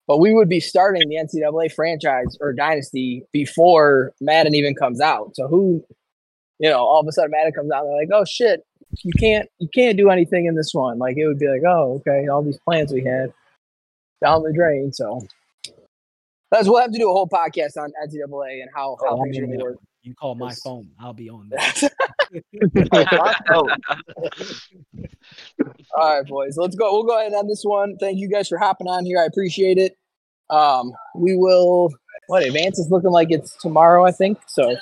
[0.08, 5.36] but we would be starting the NCAA franchise or dynasty before Madden even comes out.
[5.36, 5.84] So who,
[6.60, 8.66] you know, all of a sudden Madden comes out, and they're like, oh shit,
[9.04, 11.00] you can't you can't do anything in this one.
[11.00, 13.34] Like it would be like, oh okay, all these plans we had
[14.24, 14.92] down the drain.
[14.94, 15.22] So
[16.52, 19.40] that's we'll have to do a whole podcast on NCAA and how how Oh, things
[19.40, 19.78] gonna work.
[20.04, 21.90] You call my phone, I'll be on that.
[25.96, 26.58] All right, boys.
[26.58, 26.92] Let's go.
[26.92, 27.96] We'll go ahead and end this one.
[27.98, 29.18] Thank you guys for hopping on here.
[29.18, 29.98] I appreciate it.
[30.50, 31.90] Um, we will.
[32.28, 34.40] What advance is looking like it's tomorrow, I think.
[34.48, 34.76] So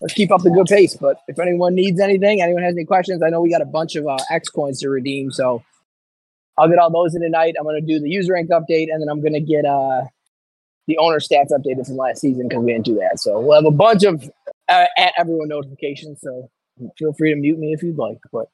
[0.00, 0.94] let's keep up the good pace.
[0.94, 3.94] But if anyone needs anything, anyone has any questions, I know we got a bunch
[3.96, 5.30] of uh, X coins to redeem.
[5.32, 5.62] So
[6.56, 7.56] I'll get all those in tonight.
[7.58, 10.02] I'm going to do the user rank update, and then I'm going to get uh
[10.88, 13.20] the owner stats updated from last season because we didn't do that.
[13.20, 14.30] So we'll have a bunch of
[14.68, 16.20] uh, at everyone notifications.
[16.22, 16.50] So
[16.98, 18.18] feel free to mute me if you'd like.
[18.32, 18.46] But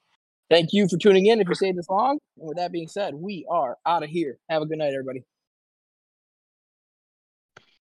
[0.50, 2.18] thank you for tuning in if you stayed this long.
[2.38, 4.38] And with that being said, we are out of here.
[4.48, 5.24] Have a good night, everybody.